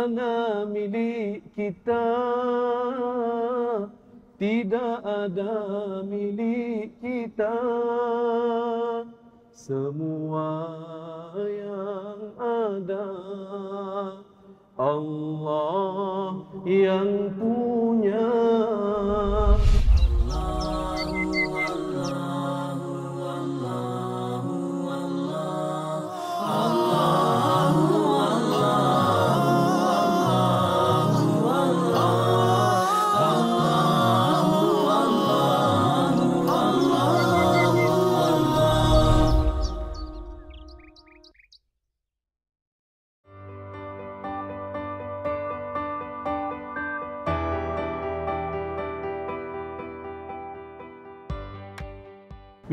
Mana 0.00 0.64
milik 0.64 1.44
kita. 1.52 2.08
Tidak 4.40 4.96
ada 5.04 5.56
milik 6.08 6.96
kita. 7.04 7.60
Semua 9.52 10.56
yang 11.36 12.32
ada 12.40 13.08
Allah 14.80 16.48
yang 16.64 17.36
punya 17.36 18.24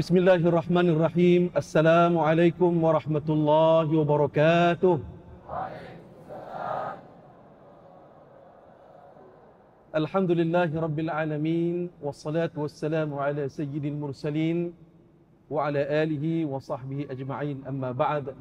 Bismillahirrahmanirrahim. 0.07 1.51
Assalamualaikum 1.51 2.71
warahmatullahi 2.79 3.91
wabarakatuh. 3.91 5.03
Alhamdulillahi 9.91 10.71
rabbil 10.79 11.11
alamin 11.11 11.91
wassalatu 11.99 12.63
wassalamu 12.63 13.19
ala 13.19 13.51
sayyidil 13.51 13.99
mursalin 13.99 14.71
wa 15.51 15.67
ala 15.67 15.83
alihi 15.83 16.47
wa 16.47 16.63
sahbihi 16.63 17.11
ajma'in 17.11 17.67
amma 17.67 17.91
ba'd. 17.91 18.31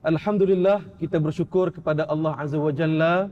Alhamdulillah 0.00 0.88
kita 0.96 1.20
bersyukur 1.20 1.68
kepada 1.68 2.08
Allah 2.08 2.32
Azza 2.40 2.56
wa 2.56 2.72
Jalla 2.72 3.28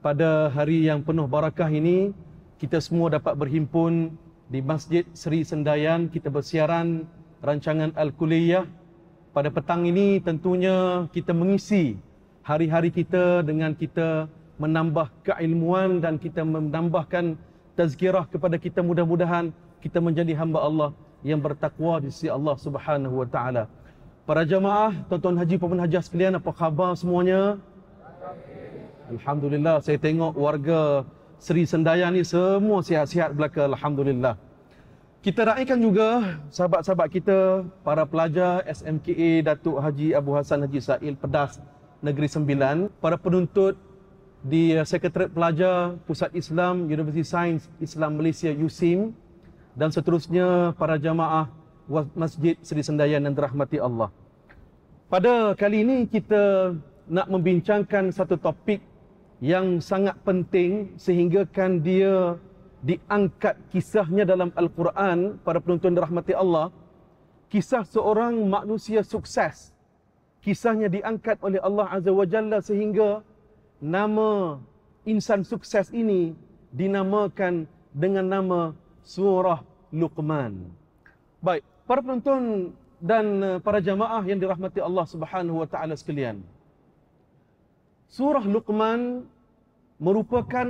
pada 0.00 0.48
hari 0.48 0.88
yang 0.88 1.04
penuh 1.04 1.28
barakah 1.28 1.68
ini 1.68 2.16
kita 2.56 2.80
semua 2.80 3.12
dapat 3.12 3.36
berhimpun 3.36 4.16
di 4.50 4.58
Masjid 4.58 5.06
Seri 5.14 5.46
Sendayan 5.46 6.10
kita 6.10 6.26
bersiaran 6.26 7.06
rancangan 7.38 7.94
Al-Kuliyah 7.94 8.66
pada 9.30 9.46
petang 9.46 9.86
ini 9.86 10.18
tentunya 10.18 11.06
kita 11.14 11.30
mengisi 11.30 11.94
hari-hari 12.42 12.90
kita 12.90 13.46
dengan 13.46 13.78
kita 13.78 14.26
menambah 14.58 15.06
keilmuan 15.22 16.02
dan 16.02 16.18
kita 16.18 16.42
menambahkan 16.42 17.38
tazkirah 17.78 18.26
kepada 18.26 18.58
kita 18.58 18.82
mudah-mudahan 18.82 19.54
kita 19.78 20.02
menjadi 20.02 20.34
hamba 20.34 20.66
Allah 20.66 20.90
yang 21.22 21.38
bertakwa 21.38 22.02
di 22.02 22.10
sisi 22.10 22.26
Allah 22.26 22.58
Subhanahu 22.58 23.22
wa 23.22 23.28
taala. 23.30 23.70
Para 24.26 24.44
jamaah, 24.44 24.92
tuan-tuan 25.08 25.38
haji 25.40 25.56
maupun 25.62 25.80
hajah 25.80 26.02
sekalian, 26.04 26.36
apa 26.36 26.50
khabar 26.52 26.92
semuanya? 26.98 27.56
Alhamdulillah, 29.10 29.82
saya 29.82 29.96
tengok 29.96 30.36
warga 30.36 31.02
Seri 31.40 31.64
Sendayan 31.64 32.12
ni 32.12 32.20
semua 32.20 32.84
sihat-sihat 32.84 33.32
belaka 33.32 33.64
alhamdulillah. 33.64 34.36
Kita 35.24 35.48
raikan 35.48 35.80
juga 35.80 36.36
sahabat-sahabat 36.52 37.08
kita, 37.08 37.64
para 37.80 38.04
pelajar 38.04 38.60
SMKA 38.68 39.48
Datuk 39.48 39.80
Haji 39.80 40.12
Abu 40.12 40.36
Hassan 40.36 40.68
Haji 40.68 40.80
Sail 40.84 41.16
Pedas 41.16 41.56
Negeri 42.04 42.28
Sembilan, 42.28 42.92
para 43.00 43.16
penuntut 43.16 43.80
di 44.44 44.76
Sekretariat 44.84 45.32
Pelajar 45.32 45.96
Pusat 46.04 46.36
Islam 46.36 46.84
Universiti 46.84 47.24
Sains 47.24 47.72
Islam 47.80 48.20
Malaysia 48.20 48.52
USIM 48.52 49.16
dan 49.72 49.88
seterusnya 49.88 50.76
para 50.76 51.00
jamaah 51.00 51.48
Masjid 52.12 52.60
Seri 52.60 52.84
Sendayan 52.84 53.24
yang 53.24 53.32
dirahmati 53.32 53.80
Allah. 53.80 54.12
Pada 55.08 55.56
kali 55.56 55.88
ini 55.88 56.04
kita 56.04 56.76
nak 57.08 57.32
membincangkan 57.32 58.12
satu 58.12 58.36
topik 58.36 58.89
yang 59.40 59.80
sangat 59.80 60.20
penting 60.20 60.92
sehingga 61.00 61.48
kan 61.48 61.80
dia 61.80 62.36
diangkat 62.84 63.56
kisahnya 63.72 64.28
dalam 64.28 64.52
Al-Quran 64.52 65.40
para 65.40 65.60
penonton 65.60 65.96
dirahmati 65.96 66.36
Allah. 66.36 66.68
Kisah 67.50 67.82
seorang 67.82 68.36
manusia 68.46 69.02
sukses. 69.02 69.74
Kisahnya 70.40 70.86
diangkat 70.86 71.40
oleh 71.42 71.58
Allah 71.60 71.88
Azza 71.90 72.12
wa 72.14 72.24
Jalla 72.24 72.62
sehingga 72.62 73.20
nama 73.82 74.60
insan 75.04 75.42
sukses 75.42 75.90
ini 75.90 76.36
dinamakan 76.70 77.66
dengan 77.90 78.24
nama 78.28 78.60
Surah 79.02 79.64
Luqman. 79.90 80.70
Baik, 81.42 81.64
para 81.88 82.00
penonton 82.04 82.70
dan 83.00 83.58
para 83.64 83.80
jamaah 83.80 84.22
yang 84.28 84.38
dirahmati 84.38 84.78
Allah 84.78 85.08
Subhanahu 85.08 85.64
wa 85.64 85.68
taala 85.68 85.96
sekalian. 85.96 86.44
Surah 88.10 88.42
Luqman 88.42 89.22
merupakan 90.02 90.66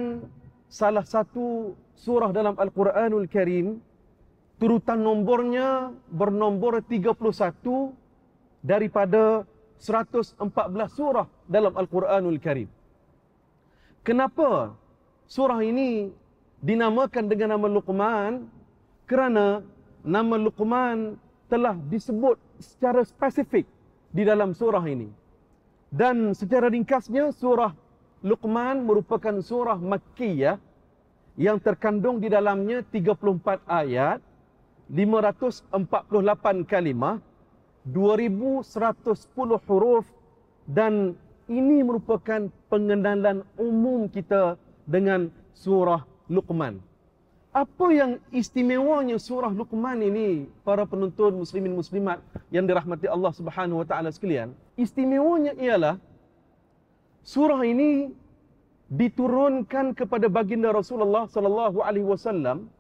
salah 0.68 1.00
satu 1.08 1.72
surah 1.96 2.36
dalam 2.36 2.52
Al-Quranul 2.52 3.24
Karim 3.32 3.80
turutan 4.60 5.00
nombornya 5.00 5.88
bernombor 6.12 6.84
31 6.84 7.16
daripada 8.60 9.48
114 9.80 10.36
surah 10.92 11.24
dalam 11.48 11.72
Al-Quranul 11.72 12.36
Karim. 12.36 12.68
Kenapa 14.04 14.76
surah 15.24 15.64
ini 15.64 16.12
dinamakan 16.60 17.24
dengan 17.24 17.56
nama 17.56 17.72
Luqman? 17.72 18.52
Kerana 19.08 19.64
nama 20.04 20.36
Luqman 20.36 21.16
telah 21.48 21.72
disebut 21.88 22.36
secara 22.60 23.00
spesifik 23.00 23.64
di 24.12 24.28
dalam 24.28 24.52
surah 24.52 24.84
ini. 24.84 25.19
Dan 25.90 26.38
secara 26.38 26.70
ringkasnya 26.70 27.34
surah 27.34 27.74
Luqman 28.22 28.86
merupakan 28.86 29.34
surah 29.42 29.74
Makkiyah 29.74 30.62
yang 31.34 31.58
terkandung 31.58 32.22
di 32.22 32.30
dalamnya 32.30 32.86
34 32.86 33.66
ayat, 33.66 34.22
548 34.86 36.62
kalimah, 36.68 37.18
2110 37.88 39.58
huruf 39.66 40.06
dan 40.68 41.16
ini 41.50 41.82
merupakan 41.82 42.46
pengenalan 42.70 43.42
umum 43.58 44.06
kita 44.06 44.54
dengan 44.86 45.32
surah 45.56 46.06
Luqman. 46.30 46.78
Apa 47.50 47.90
yang 47.90 48.22
istimewanya 48.30 49.18
surah 49.18 49.50
Luqman 49.50 49.98
ini 50.06 50.46
para 50.62 50.86
penonton 50.86 51.34
muslimin 51.34 51.74
muslimat 51.74 52.22
yang 52.54 52.62
dirahmati 52.62 53.10
Allah 53.10 53.34
Subhanahu 53.34 53.82
wa 53.82 53.86
taala 53.88 54.14
sekalian? 54.14 54.54
Istimewanya 54.80 55.52
ialah 55.60 56.00
surah 57.20 57.60
ini 57.68 58.08
diturunkan 58.88 59.92
kepada 59.92 60.32
baginda 60.32 60.72
Rasulullah 60.72 61.28
sallallahu 61.28 61.84
alaihi 61.84 62.08
wasallam 62.08 62.72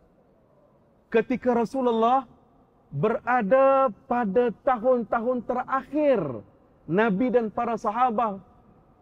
ketika 1.12 1.52
Rasulullah 1.52 2.24
berada 2.88 3.92
pada 4.08 4.50
tahun-tahun 4.64 5.44
terakhir 5.44 6.20
Nabi 6.90 7.26
dan 7.30 7.52
para 7.52 7.78
sahabat 7.78 8.42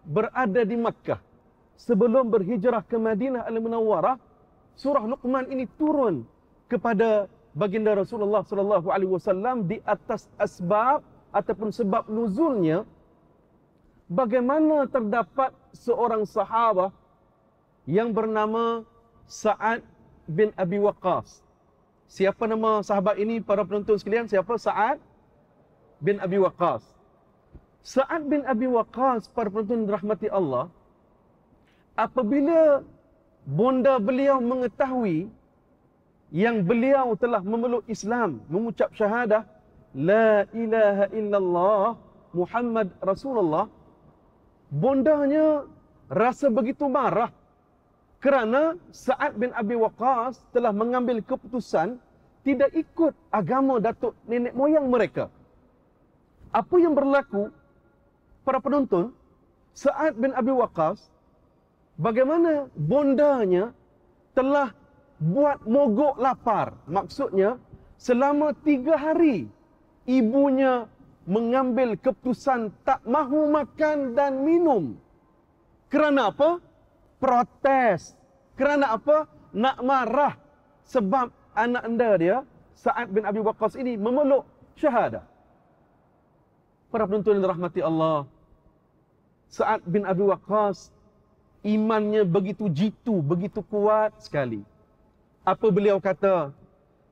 berada 0.05 0.61
di 0.67 0.77
Makkah. 0.77 1.23
Sebelum 1.79 2.27
berhijrah 2.29 2.83
ke 2.83 2.99
Madinah 2.99 3.47
Al-Munawwarah 3.47 4.19
surah 4.75 5.07
Luqman 5.07 5.47
ini 5.55 5.71
turun 5.79 6.27
kepada 6.67 7.31
baginda 7.55 7.95
Rasulullah 7.95 8.43
sallallahu 8.43 8.91
alaihi 8.91 9.15
wasallam 9.15 9.71
di 9.71 9.79
atas 9.87 10.27
asbab 10.37 11.07
ataupun 11.35 11.69
sebab 11.73 12.09
nuzulnya 12.09 12.89
bagaimana 14.09 14.89
terdapat 14.89 15.53
seorang 15.77 16.25
sahabat 16.25 16.93
yang 17.85 18.13
bernama 18.13 18.85
Sa'ad 19.29 19.85
bin 20.25 20.53
Abi 20.57 20.81
Waqqas. 20.81 21.45
Siapa 22.09 22.49
nama 22.49 22.81
sahabat 22.81 23.21
ini 23.21 23.45
para 23.45 23.65
penonton 23.65 24.01
sekalian? 24.01 24.25
Siapa 24.25 24.57
Sa'ad 24.57 24.97
bin 26.01 26.17
Abi 26.21 26.41
Waqqas? 26.41 26.85
Sa'ad 27.85 28.25
bin 28.25 28.45
Abi 28.49 28.65
Waqqas 28.69 29.29
para 29.33 29.53
penonton 29.53 29.85
rahmati 29.85 30.33
Allah 30.33 30.73
apabila 31.99 32.81
bonda 33.45 33.99
beliau 33.99 34.39
mengetahui 34.39 35.29
yang 36.29 36.61
beliau 36.61 37.17
telah 37.17 37.41
memeluk 37.41 37.83
Islam, 37.89 38.45
mengucap 38.53 38.93
syahadah 38.93 39.49
la 39.97 40.45
ilaha 40.53 41.05
illallah 41.13 41.97
Muhammad 42.37 42.93
Rasulullah 43.01 43.69
bondanya 44.69 45.65
rasa 46.13 46.53
begitu 46.53 46.85
marah 46.89 47.33
kerana 48.19 48.75
Sa'ad 48.91 49.39
bin 49.39 49.55
Abi 49.55 49.79
Waqqas 49.79 50.43
telah 50.51 50.75
mengambil 50.75 51.23
keputusan 51.23 51.97
tidak 52.43 52.73
ikut 52.75 53.15
agama 53.31 53.79
datuk 53.79 54.17
nenek 54.27 54.57
moyang 54.57 54.89
mereka. 54.91 55.31
Apa 56.51 56.81
yang 56.81 56.97
berlaku 56.97 57.53
para 58.43 58.59
penonton 58.59 59.15
Sa'ad 59.77 60.19
bin 60.19 60.35
Abi 60.35 60.51
Waqqas 60.51 61.13
bagaimana 62.01 62.67
bondanya 62.75 63.71
telah 64.35 64.75
buat 65.19 65.63
mogok 65.67 66.19
lapar. 66.19 66.79
Maksudnya, 66.87 67.59
selama 67.99 68.55
tiga 68.63 68.95
hari, 68.95 69.51
ibunya 70.09 70.89
mengambil 71.29 71.93
keputusan 72.01 72.73
tak 72.89 73.05
mahu 73.05 73.53
makan 73.53 74.17
dan 74.17 74.41
minum. 74.41 74.97
Kerana 75.93 76.33
apa? 76.33 76.57
Protes. 77.21 78.17
Kerana 78.57 78.97
apa? 78.97 79.29
Nak 79.53 79.77
marah. 79.85 80.35
Sebab 80.89 81.29
anak 81.53 81.83
anda 81.85 82.11
dia, 82.17 82.37
Sa'ad 82.81 83.13
bin 83.13 83.29
Abi 83.29 83.45
Waqqas 83.45 83.77
ini 83.77 84.01
memeluk 84.01 84.49
syahadah. 84.81 85.29
Para 86.89 87.05
penonton 87.05 87.37
yang 87.37 87.45
dirahmati 87.45 87.85
Allah, 87.85 88.25
Sa'ad 89.53 89.85
bin 89.85 90.09
Abi 90.09 90.25
Waqqas 90.25 90.89
imannya 91.61 92.25
begitu 92.25 92.73
jitu, 92.73 93.21
begitu 93.21 93.61
kuat 93.69 94.17
sekali. 94.25 94.65
Apa 95.45 95.69
beliau 95.69 96.01
kata? 96.01 96.57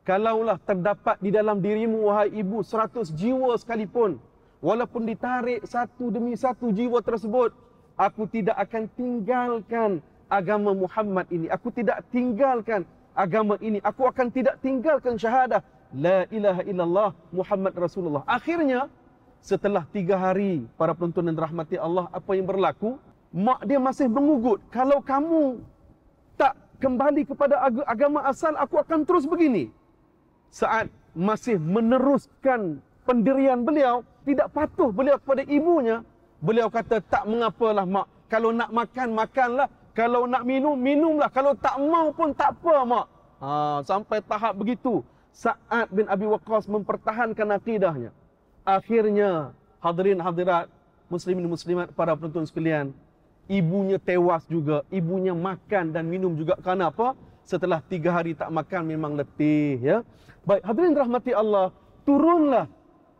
Kalaulah 0.06 0.62
terdapat 0.62 1.18
di 1.18 1.34
dalam 1.34 1.58
dirimu, 1.58 2.06
wahai 2.06 2.30
ibu, 2.30 2.62
seratus 2.62 3.10
jiwa 3.10 3.58
sekalipun, 3.58 4.22
walaupun 4.62 5.02
ditarik 5.02 5.66
satu 5.66 6.14
demi 6.14 6.38
satu 6.38 6.70
jiwa 6.70 7.02
tersebut, 7.02 7.50
aku 7.98 8.30
tidak 8.30 8.54
akan 8.54 8.86
tinggalkan 8.94 9.98
agama 10.30 10.78
Muhammad 10.78 11.26
ini. 11.34 11.50
Aku 11.50 11.74
tidak 11.74 12.06
tinggalkan 12.14 12.86
agama 13.18 13.58
ini. 13.58 13.82
Aku 13.82 14.06
akan 14.06 14.30
tidak 14.30 14.62
tinggalkan 14.62 15.18
syahadah. 15.18 15.66
La 15.90 16.22
ilaha 16.30 16.62
illallah 16.62 17.10
Muhammad 17.34 17.74
Rasulullah. 17.74 18.22
Akhirnya, 18.30 18.86
setelah 19.42 19.90
tiga 19.90 20.14
hari, 20.14 20.70
para 20.78 20.94
penonton 20.94 21.26
dan 21.26 21.34
rahmati 21.34 21.82
Allah, 21.82 22.06
apa 22.14 22.30
yang 22.38 22.46
berlaku? 22.46 22.94
mak 23.36 23.66
dia 23.68 23.76
masih 23.76 24.08
mengugut. 24.08 24.62
Kalau 24.72 25.04
kamu 25.04 25.60
tak 26.40 26.56
kembali 26.80 27.28
kepada 27.28 27.60
agama 27.84 28.24
asal, 28.24 28.56
aku 28.56 28.80
akan 28.80 29.04
terus 29.04 29.28
begini. 29.28 29.68
Saat 30.50 30.88
masih 31.16 31.56
meneruskan 31.60 32.80
pendirian 33.06 33.62
beliau, 33.62 34.02
tidak 34.26 34.50
patuh 34.52 34.90
beliau 34.90 35.16
kepada 35.20 35.42
ibunya, 35.46 36.02
beliau 36.42 36.68
kata, 36.68 37.00
tak 37.04 37.24
mengapalah 37.24 37.86
mak. 37.86 38.06
Kalau 38.26 38.50
nak 38.50 38.74
makan, 38.74 39.14
makanlah. 39.14 39.68
Kalau 39.96 40.28
nak 40.28 40.44
minum, 40.44 40.76
minumlah. 40.76 41.30
Kalau 41.32 41.56
tak 41.56 41.78
mau 41.80 42.12
pun 42.12 42.34
tak 42.36 42.58
apa 42.58 42.76
mak. 42.84 43.06
Ha, 43.40 43.48
sampai 43.86 44.18
tahap 44.20 44.58
begitu. 44.58 45.00
Sa'ad 45.36 45.92
bin 45.92 46.08
Abi 46.08 46.24
Waqqas 46.24 46.64
mempertahankan 46.68 47.52
akidahnya. 47.52 48.10
Akhirnya, 48.64 49.52
hadirin 49.84 50.18
hadirat, 50.18 50.66
muslimin 51.12 51.46
muslimat, 51.46 51.92
para 51.92 52.16
penonton 52.16 52.48
sekalian, 52.48 52.90
ibunya 53.46 54.00
tewas 54.00 54.42
juga, 54.50 54.82
ibunya 54.90 55.36
makan 55.36 55.92
dan 55.92 56.08
minum 56.08 56.34
juga. 56.34 56.58
Kenapa? 56.64 57.14
Setelah 57.46 57.78
tiga 57.78 58.10
hari 58.10 58.34
tak 58.34 58.50
makan 58.50 58.90
memang 58.90 59.14
letih. 59.14 59.78
Ya. 59.78 59.98
Baik, 60.42 60.66
hadirin 60.66 60.98
rahmati 60.98 61.30
Allah, 61.30 61.70
turunlah 62.02 62.66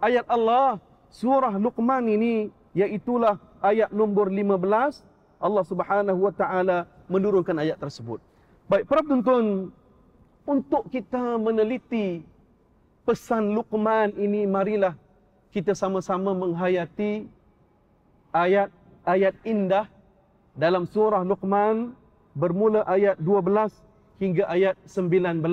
ayat 0.02 0.26
Allah 0.26 0.82
surah 1.14 1.54
Luqman 1.54 2.10
ini, 2.10 2.50
iaitulah 2.74 3.38
ayat 3.62 3.94
nombor 3.94 4.26
15. 4.34 5.06
Allah 5.38 5.64
Subhanahu 5.68 6.26
Wa 6.26 6.32
Taala 6.34 6.78
menurunkan 7.06 7.54
ayat 7.54 7.78
tersebut. 7.78 8.18
Baik, 8.66 8.90
para 8.90 9.06
penonton, 9.06 9.70
untuk 10.42 10.90
kita 10.90 11.38
meneliti 11.38 12.26
pesan 13.06 13.54
Luqman 13.54 14.10
ini, 14.18 14.42
marilah 14.42 14.98
kita 15.54 15.70
sama-sama 15.70 16.34
menghayati 16.34 17.30
ayat-ayat 18.34 19.38
indah 19.46 19.86
dalam 20.58 20.82
surah 20.82 21.22
Luqman 21.22 21.94
bermula 22.34 22.82
ayat 22.90 23.14
12 23.22 23.85
hingga 24.20 24.44
ayat 24.48 24.76
19 24.88 25.44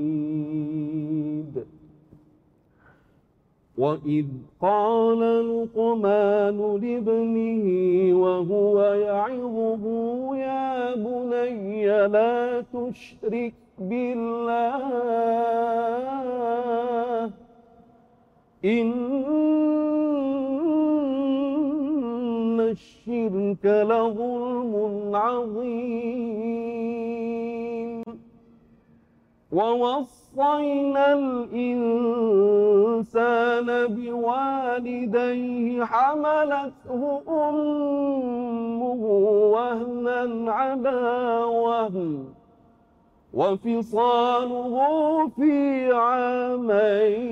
وإذ 3.81 4.27
قال 4.61 5.21
لقمان 5.49 6.57
لابنه 6.83 7.65
وهو 8.23 8.75
يعظه 8.83 9.83
يا 10.35 10.95
بني 10.95 11.85
لا 12.07 12.63
تشرك 12.73 13.53
بالله 13.79 14.77
إن 18.65 18.91
الشرك 22.59 23.65
لظلم 23.65 24.73
عظيم. 25.15 26.61
ووصينا 30.37 31.13
الإنسان 31.13 31.87
بوالديه 33.87 35.83
حملته 35.85 37.21
أمه 37.29 39.03
وهنا 39.53 40.51
على 40.51 40.99
وهن 41.43 42.25
وفصاله 43.33 44.75
في 45.35 45.91
عامين 45.93 47.31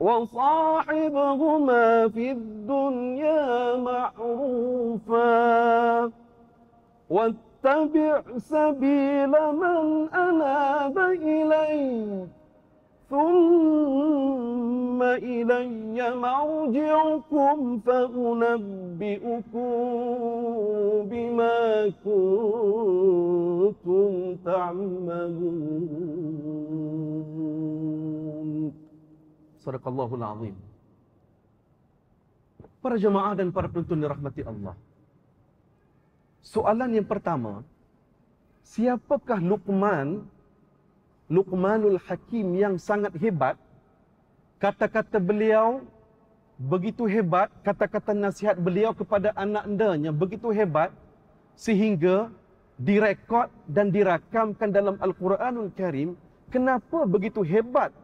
وصاحبهما 0.00 1.86
في 2.08 2.30
الدنيا 2.30 3.76
معروفا. 3.76 5.20
واتبع 7.10 8.22
سبيل 8.36 9.32
من 9.52 10.08
أناب 10.14 10.98
إلي 10.98 12.26
ثم 13.10 15.02
إلي 15.02 16.14
مرجعكم 16.14 17.80
فأنبئكم 17.86 19.70
بما 21.10 21.92
كنتم 22.04 24.10
تعملون. 24.44 26.00
Sadaqallahul 29.60 30.24
Azim. 30.24 30.56
Para 32.80 32.96
jemaah 32.96 33.36
dan 33.36 33.52
para 33.52 33.68
penonton 33.68 34.00
dirahmati 34.00 34.40
Allah. 34.40 34.72
Soalan 36.40 36.96
yang 36.96 37.04
pertama, 37.04 37.60
siapakah 38.64 39.36
Luqman 39.36 40.24
Luqmanul 41.30 42.02
Hakim 42.10 42.58
yang 42.58 42.74
sangat 42.74 43.14
hebat, 43.22 43.54
kata-kata 44.58 45.22
beliau 45.22 45.78
begitu 46.58 47.06
hebat, 47.06 47.54
kata-kata 47.62 48.10
nasihat 48.10 48.58
beliau 48.58 48.90
kepada 48.90 49.30
anak 49.38 49.62
andanya 49.62 50.10
begitu 50.10 50.50
hebat 50.50 50.90
sehingga 51.54 52.34
direkod 52.74 53.46
dan 53.70 53.94
dirakamkan 53.94 54.74
dalam 54.74 54.98
Al-Quranul 54.98 55.70
Karim. 55.78 56.18
Kenapa 56.50 57.06
begitu 57.06 57.46
hebat 57.46 57.94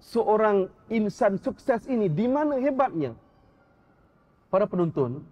seorang 0.00 0.66
insan 0.88 1.36
sukses 1.38 1.84
ini? 1.86 2.08
Di 2.08 2.26
mana 2.26 2.56
hebatnya? 2.58 3.14
Para 4.50 4.66
penonton, 4.66 5.22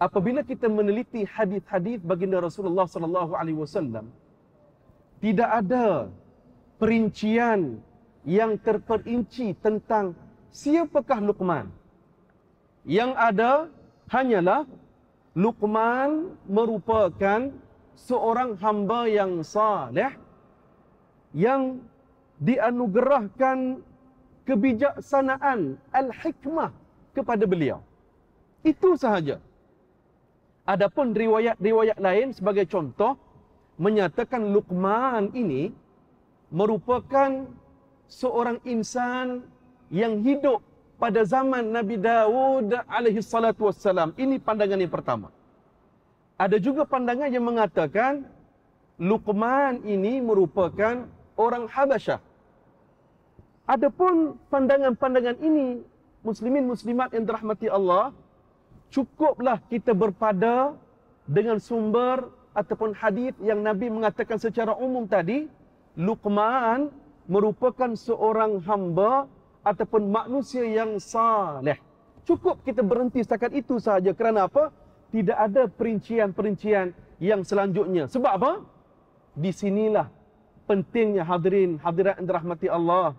apabila 0.00 0.40
kita 0.40 0.70
meneliti 0.70 1.28
hadis-hadis 1.28 2.00
baginda 2.00 2.40
Rasulullah 2.40 2.88
sallallahu 2.88 3.36
alaihi 3.36 3.60
wasallam, 3.60 4.08
tidak 5.20 5.50
ada 5.50 6.08
perincian 6.80 7.84
yang 8.24 8.56
terperinci 8.56 9.52
tentang 9.60 10.16
siapakah 10.48 11.20
Luqman. 11.20 11.68
Yang 12.88 13.10
ada 13.16 13.52
hanyalah 14.08 14.64
Luqman 15.36 16.32
merupakan 16.48 17.52
seorang 17.96 18.56
hamba 18.60 19.08
yang 19.08 19.40
saleh 19.44 20.12
yang 21.34 21.82
dianugerahkan 22.42 23.82
kebijaksanaan 24.44 25.78
al-hikmah 25.94 26.70
kepada 27.14 27.44
beliau. 27.46 27.80
Itu 28.64 28.96
sahaja. 28.98 29.38
Adapun 30.64 31.12
riwayat-riwayat 31.12 32.00
lain 32.00 32.32
sebagai 32.32 32.64
contoh 32.64 33.20
menyatakan 33.76 34.48
Luqman 34.48 35.28
ini 35.36 35.68
merupakan 36.48 37.44
seorang 38.08 38.62
insan 38.64 39.44
yang 39.92 40.24
hidup 40.24 40.64
pada 40.96 41.26
zaman 41.26 41.68
Nabi 41.68 42.00
Dawud 42.00 42.72
alaihi 42.88 43.20
salatu 43.20 43.68
wassalam. 43.68 44.16
Ini 44.16 44.40
pandangan 44.40 44.80
yang 44.80 44.92
pertama. 44.92 45.28
Ada 46.40 46.56
juga 46.56 46.88
pandangan 46.88 47.28
yang 47.28 47.44
mengatakan 47.44 48.24
Luqman 48.96 49.84
ini 49.84 50.22
merupakan 50.22 51.04
orang 51.36 51.66
Habasyah. 51.70 52.20
Adapun 53.64 54.36
pandangan-pandangan 54.52 55.40
ini 55.40 55.80
muslimin 56.20 56.68
muslimat 56.68 57.12
yang 57.16 57.24
dirahmati 57.24 57.72
Allah 57.72 58.12
cukuplah 58.92 59.58
kita 59.72 59.96
berpada 59.96 60.76
dengan 61.24 61.56
sumber 61.56 62.28
ataupun 62.52 62.92
hadis 62.92 63.32
yang 63.40 63.64
Nabi 63.64 63.88
mengatakan 63.88 64.36
secara 64.36 64.76
umum 64.76 65.08
tadi 65.08 65.48
Luqman 65.96 66.92
merupakan 67.24 67.90
seorang 67.96 68.60
hamba 68.68 69.26
ataupun 69.64 70.12
manusia 70.12 70.62
yang 70.62 71.00
saleh. 71.00 71.80
Cukup 72.28 72.60
kita 72.64 72.84
berhenti 72.84 73.24
setakat 73.24 73.52
itu 73.56 73.80
sahaja. 73.80 74.12
Kerana 74.12 74.48
apa? 74.48 74.72
Tidak 75.08 75.36
ada 75.36 75.70
perincian-perincian 75.70 76.92
yang 77.22 77.40
selanjutnya. 77.46 78.10
Sebab 78.10 78.32
apa? 78.34 78.52
Di 79.32 79.50
sinilah 79.54 80.10
pentingnya 80.64 81.24
hadirin 81.24 81.76
hadirat 81.80 82.20
yang 82.20 82.26
dirahmati 82.28 82.68
Allah. 82.68 83.12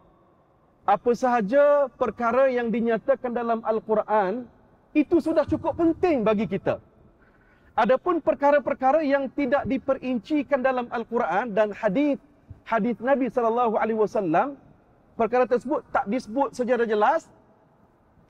Apa 0.86 1.18
sahaja 1.18 1.90
perkara 1.98 2.50
yang 2.54 2.70
dinyatakan 2.70 3.34
dalam 3.34 3.66
Al-Quran 3.66 4.46
itu 4.94 5.18
sudah 5.18 5.44
cukup 5.50 5.76
penting 5.76 6.22
bagi 6.22 6.46
kita. 6.46 6.78
Adapun 7.76 8.24
perkara-perkara 8.24 9.04
yang 9.04 9.28
tidak 9.34 9.68
diperincikan 9.68 10.64
dalam 10.64 10.88
Al-Quran 10.88 11.52
dan 11.52 11.76
hadis 11.76 12.22
hadis 12.64 12.96
Nabi 13.04 13.28
sallallahu 13.28 13.76
alaihi 13.76 14.00
wasallam 14.00 14.56
perkara 15.20 15.44
tersebut 15.44 15.84
tak 15.92 16.08
disebut 16.08 16.56
secara 16.56 16.88
jelas, 16.88 17.28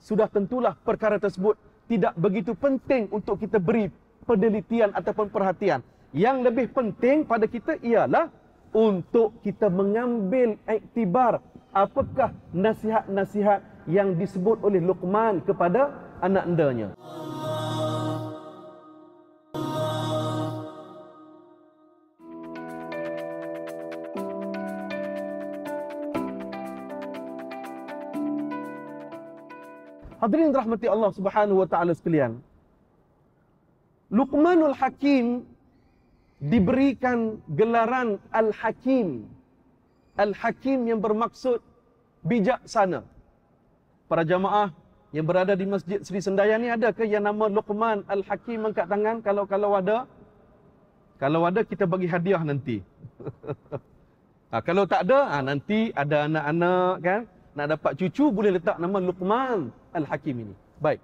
sudah 0.02 0.26
tentulah 0.26 0.74
perkara 0.82 1.22
tersebut 1.22 1.54
tidak 1.86 2.18
begitu 2.18 2.58
penting 2.58 3.06
untuk 3.14 3.38
kita 3.38 3.62
beri 3.62 3.86
penelitian 4.26 4.90
ataupun 4.96 5.30
perhatian. 5.30 5.80
Yang 6.10 6.36
lebih 6.50 6.66
penting 6.74 7.22
pada 7.22 7.46
kita 7.46 7.78
ialah 7.84 8.32
untuk 8.74 9.38
kita 9.42 9.70
mengambil 9.70 10.58
iktibar 10.66 11.42
apakah 11.76 12.32
nasihat-nasihat 12.56 13.60
yang 13.86 14.16
disebut 14.16 14.64
oleh 14.64 14.82
Luqman 14.82 15.44
kepada 15.44 15.92
anak-andanya. 16.24 16.96
Hadirin 30.16 30.50
rahmati 30.50 30.90
Allah 30.90 31.12
Subhanahu 31.14 31.62
wa 31.62 31.68
taala 31.70 31.94
sekalian. 31.94 32.42
Luqmanul 34.10 34.74
Hakim 34.74 35.46
diberikan 36.40 37.40
gelaran 37.56 38.20
Al-Hakim. 38.32 39.24
Al-Hakim 40.16 40.88
yang 40.88 41.00
bermaksud 41.00 41.60
bijaksana. 42.24 43.04
Para 44.06 44.22
jamaah 44.22 44.72
yang 45.10 45.26
berada 45.26 45.56
di 45.56 45.66
Masjid 45.66 45.98
Sri 46.04 46.20
Sendaya 46.20 46.60
ni 46.60 46.68
ada 46.68 46.92
ke 46.92 47.08
yang 47.08 47.24
nama 47.24 47.48
Luqman 47.48 48.04
Al-Hakim 48.06 48.68
angkat 48.68 48.86
tangan 48.86 49.24
kalau 49.24 49.44
kalau 49.48 49.72
ada? 49.74 50.04
Kalau 51.16 51.48
ada 51.48 51.64
kita 51.64 51.88
bagi 51.88 52.04
hadiah 52.04 52.44
nanti. 52.44 52.84
ha, 54.52 54.60
kalau 54.60 54.84
tak 54.84 55.08
ada, 55.08 55.32
ha, 55.32 55.36
nanti 55.40 55.88
ada 55.96 56.28
anak-anak 56.28 56.94
kan 57.00 57.20
nak 57.56 57.66
dapat 57.72 57.92
cucu 57.96 58.28
boleh 58.28 58.60
letak 58.60 58.76
nama 58.76 59.00
Luqman 59.00 59.72
Al-Hakim 59.96 60.36
ini. 60.44 60.54
Baik. 60.76 61.00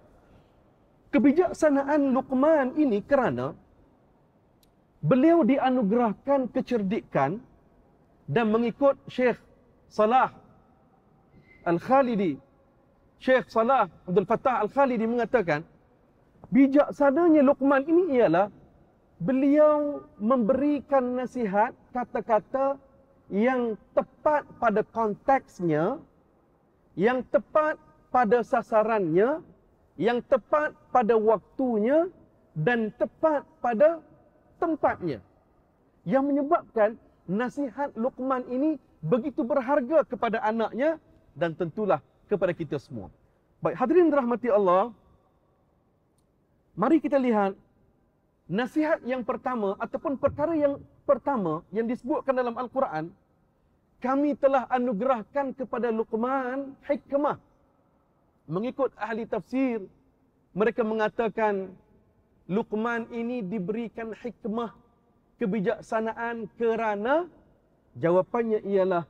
Kebijaksanaan 1.17 2.13
Luqman 2.13 2.77
ini 2.77 3.01
kerana 3.01 3.57
beliau 5.03 5.43
dianugerahkan 5.43 6.49
kecerdikan 6.55 7.43
dan 8.31 8.47
mengikut 8.55 8.97
Syekh 9.11 9.37
Salah 9.91 10.31
Al-Khalidi. 11.67 12.39
Syekh 13.19 13.51
Salah 13.51 13.91
Abdul 14.07 14.27
Fattah 14.27 14.63
Al-Khalidi 14.63 15.07
mengatakan 15.07 15.67
bijaksananya 16.51 17.43
Luqman 17.43 17.83
ini 17.87 18.19
ialah 18.19 18.49
beliau 19.19 20.03
memberikan 20.19 21.19
nasihat 21.19 21.75
kata-kata 21.95 22.79
yang 23.31 23.79
tepat 23.95 24.47
pada 24.59 24.83
konteksnya 24.83 26.03
yang 26.99 27.25
tepat 27.33 27.81
pada 28.13 28.45
sasarannya, 28.45 29.41
yang 29.97 30.21
tepat 30.29 30.77
pada 30.93 31.17
waktunya 31.17 32.09
dan 32.53 32.93
tepat 33.01 33.49
pada 33.65 34.05
tempatnya. 34.63 35.19
Yang 36.07 36.25
menyebabkan 36.31 36.95
nasihat 37.27 37.91
Luqman 37.99 38.47
ini 38.47 38.79
begitu 39.03 39.43
berharga 39.43 40.07
kepada 40.07 40.39
anaknya 40.47 41.03
dan 41.35 41.59
tentulah 41.59 41.99
kepada 42.31 42.55
kita 42.55 42.79
semua. 42.79 43.11
Baik, 43.59 43.75
hadirin 43.79 44.11
rahmati 44.15 44.47
Allah. 44.51 44.95
Mari 46.79 47.03
kita 47.03 47.19
lihat 47.19 47.59
nasihat 48.47 49.03
yang 49.03 49.27
pertama 49.27 49.75
ataupun 49.83 50.15
perkara 50.19 50.55
yang 50.55 50.79
pertama 51.03 51.67
yang 51.75 51.87
disebutkan 51.91 52.33
dalam 52.33 52.55
Al-Quran 52.55 53.11
kami 54.03 54.35
telah 54.35 54.67
anugerahkan 54.67 55.55
kepada 55.55 55.95
Luqman 55.95 56.75
hikmah. 56.91 57.39
Mengikut 58.51 58.91
ahli 58.99 59.23
tafsir, 59.31 59.79
mereka 60.51 60.83
mengatakan 60.83 61.71
Luqman 62.53 63.09
ini 63.09 63.41
diberikan 63.41 64.13
hikmah 64.13 64.77
kebijaksanaan 65.41 66.53
kerana 66.61 67.25
jawapannya 67.97 68.61
ialah 68.69 69.09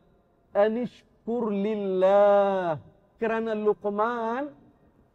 anishkur 0.54 1.50
lillah. 1.50 2.78
Kerana 3.18 3.58
Luqman 3.58 4.46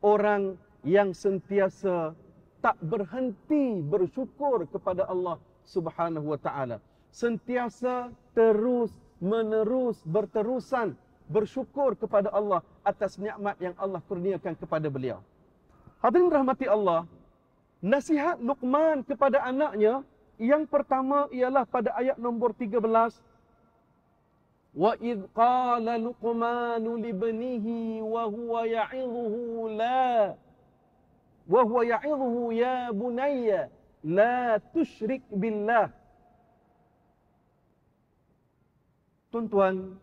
orang 0.03 0.59
yang 0.83 1.15
sentiasa 1.15 2.11
tak 2.59 2.75
berhenti 2.83 3.79
bersyukur 3.79 4.67
kepada 4.67 5.07
Allah 5.07 5.39
Subhanahu 5.63 6.35
wa 6.35 6.39
taala. 6.39 6.83
Sentiasa 7.15 8.11
terus 8.35 8.91
menerus 9.23 10.03
berterusan 10.03 10.99
bersyukur 11.31 11.95
kepada 11.95 12.27
Allah 12.35 12.59
atas 12.83 13.15
nikmat 13.15 13.55
yang 13.63 13.75
Allah 13.79 14.03
kurniakan 14.03 14.55
kepada 14.59 14.91
beliau. 14.91 15.23
Hadirin 16.03 16.29
rahmati 16.29 16.69
Allah, 16.69 17.09
nasihat 17.83 18.41
Luqman 18.41 19.05
kepada 19.05 19.43
anaknya 19.45 20.01
yang 20.37 20.65
pertama 20.69 21.29
ialah 21.33 21.65
pada 21.65 21.93
ayat 21.97 22.17
nombor 22.17 22.53
13 22.53 22.81
Wa 24.77 24.93
id 25.01 25.25
qala 25.33 25.97
Luqman 25.97 26.85
li 27.01 27.09
ibnihi 27.09 27.97
wa 28.05 28.29
huwa 28.29 28.61
ya'idhuhu 28.69 29.73
la 29.73 30.37
wa 31.49 31.61
huwa 31.65 31.81
ya'idhuhu 31.81 32.53
ya 32.53 32.93
bunayya 32.93 33.73
la 34.05 34.61
tusyrik 34.69 35.25
billah 35.33 35.89
Tuan-tuan, 39.27 39.99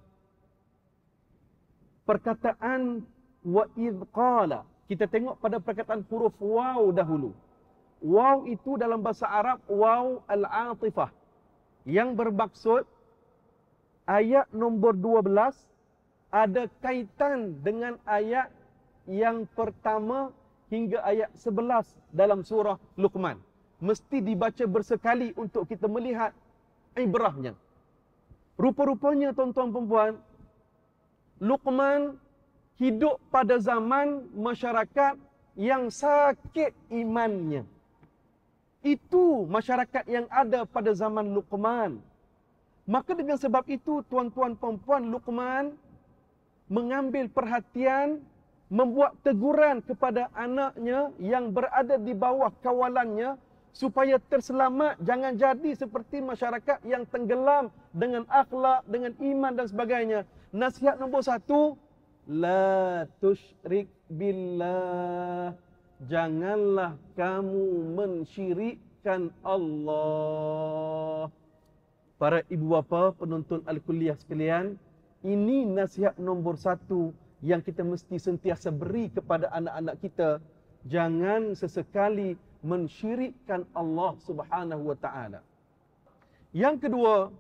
perkataan 2.05 3.01
wa 3.41 3.65
idh 3.73 4.05
qala. 4.13 4.69
Kita 4.85 5.09
tengok 5.09 5.41
pada 5.41 5.57
perkataan 5.57 6.05
huruf 6.13 6.37
waw 6.37 6.93
dahulu. 6.93 7.33
Waw 8.05 8.45
itu 8.45 8.77
dalam 8.77 9.01
bahasa 9.01 9.25
Arab 9.25 9.65
waw 9.65 10.21
al-atifah. 10.29 11.09
Yang 11.89 12.13
bermaksud 12.13 12.83
ayat 14.05 14.45
nombor 14.53 14.93
12 15.01 15.25
ada 16.29 16.69
kaitan 16.85 17.57
dengan 17.65 17.97
ayat 18.05 18.53
yang 19.09 19.49
pertama 19.57 20.37
hingga 20.69 21.01
ayat 21.01 21.33
11 21.33 21.97
dalam 22.13 22.45
surah 22.45 22.77
Luqman. 23.01 23.41
Mesti 23.81 24.21
dibaca 24.21 24.65
bersekali 24.69 25.33
untuk 25.41 25.65
kita 25.65 25.89
melihat 25.89 26.37
ibrahnya. 26.97 27.57
Rupa-rupanya 28.61 29.33
tuan-tuan 29.33 29.73
perempuan, 29.73 30.13
Luqman 31.41 32.21
hidup 32.77 33.17
pada 33.33 33.57
zaman 33.57 34.29
masyarakat 34.37 35.17
yang 35.57 35.89
sakit 35.89 36.73
imannya. 36.93 37.74
Itu 38.85 39.49
masyarakat 39.49 40.05
yang 40.07 40.29
ada 40.29 40.69
pada 40.69 40.93
zaman 40.93 41.33
Luqman. 41.33 41.99
Maka 42.85 43.17
dengan 43.17 43.41
sebab 43.41 43.65
itu 43.73 44.05
tuan-tuan 44.13 44.53
perempuan 44.61 45.09
Luqman 45.09 45.73
mengambil 46.69 47.33
perhatian 47.33 48.21
membuat 48.69 49.17
teguran 49.25 49.81
kepada 49.81 50.29
anaknya 50.37 51.09
yang 51.17 51.49
berada 51.49 51.97
di 51.97 52.13
bawah 52.13 52.53
kawalannya 52.61 53.41
supaya 53.73 54.21
terselamat 54.21 55.01
jangan 55.01 55.33
jadi 55.33 55.71
seperti 55.75 56.21
masyarakat 56.21 56.85
yang 56.85 57.09
tenggelam 57.09 57.73
dengan 57.91 58.29
akhlak 58.29 58.85
dengan 58.85 59.17
iman 59.17 59.53
dan 59.57 59.67
sebagainya 59.69 60.21
nasihat 60.53 61.01
nombor 61.01 61.25
satu 61.25 61.77
La 62.25 63.05
tusyrik 63.21 63.85
billah. 64.09 65.53
Janganlah 66.03 66.99
kamu 67.15 67.95
mensyirikkan 67.95 69.31
Allah. 69.47 71.31
Para 72.19 72.43
ibu 72.51 72.75
bapa 72.75 73.15
penonton 73.15 73.63
Al-Kuliah 73.63 74.19
sekalian, 74.19 74.75
ini 75.23 75.63
nasihat 75.63 76.19
nombor 76.19 76.59
satu 76.59 77.15
yang 77.47 77.63
kita 77.63 77.87
mesti 77.87 78.19
sentiasa 78.19 78.75
beri 78.75 79.07
kepada 79.15 79.47
anak-anak 79.55 79.97
kita. 80.03 80.43
Jangan 80.91 81.55
sesekali 81.55 82.35
mensyirikkan 82.67 83.63
Allah 83.77 84.19
subhanahu 84.25 84.91
wa 84.91 84.97
ta'ala. 84.99 85.41
Yang 86.51 86.89
kedua, 86.89 87.31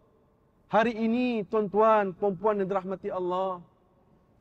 hari 0.70 0.94
ini 0.94 1.42
tuan-tuan, 1.48 2.12
perempuan 2.14 2.60
yang 2.60 2.68
dirahmati 2.70 3.08
Allah, 3.10 3.60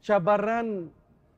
cabaran 0.04 0.92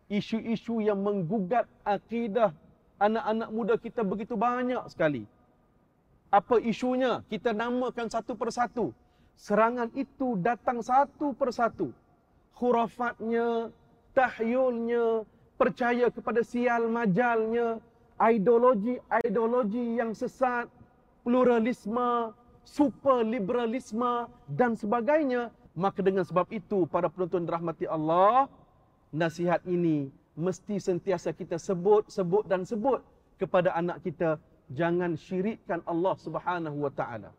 isu-isu 0.09 0.81
yang 0.81 1.01
menggugat 1.01 1.69
akidah 1.85 2.53
anak-anak 2.99 3.49
muda 3.51 3.75
kita 3.79 4.01
begitu 4.01 4.35
banyak 4.35 4.81
sekali. 4.91 5.23
Apa 6.31 6.59
isunya? 6.59 7.23
Kita 7.31 7.55
namakan 7.55 8.11
satu 8.11 8.35
persatu. 8.35 8.91
Serangan 9.35 9.91
itu 9.95 10.39
datang 10.39 10.79
satu 10.79 11.35
persatu. 11.35 11.91
Khurafatnya, 12.55 13.71
tahyulnya, 14.15 15.27
percaya 15.59 16.07
kepada 16.07 16.39
sial 16.43 16.87
majalnya, 16.87 17.83
ideologi-ideologi 18.15 19.99
yang 19.99 20.15
sesat, 20.15 20.71
pluralisme, 21.27 22.31
superliberalisme 22.63 24.31
dan 24.47 24.73
sebagainya 24.79 25.51
Maka 25.75 25.99
dengan 25.99 26.23
sebab 26.23 26.47
itu 26.55 26.87
para 26.87 27.11
penonton 27.11 27.43
rahmati 27.43 27.83
Allah, 27.83 28.47
nasihat 29.11 29.59
ini 29.67 30.07
mesti 30.35 30.79
sentiasa 30.79 31.31
kita 31.31 31.55
sebut, 31.55 32.07
sebut 32.11 32.43
dan 32.45 32.67
sebut 32.67 32.99
kepada 33.39 33.71
anak 33.75 34.03
kita 34.03 34.39
jangan 34.71 35.15
syirikkan 35.15 35.79
Allah 35.87 36.15
Subhanahu 36.19 36.77
wa 36.83 36.91
taala. 36.91 37.31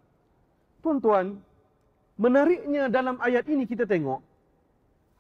Tuan-tuan, 0.81 1.37
menariknya 2.17 2.89
dalam 2.89 3.21
ayat 3.21 3.45
ini 3.49 3.69
kita 3.69 3.85
tengok 3.85 4.25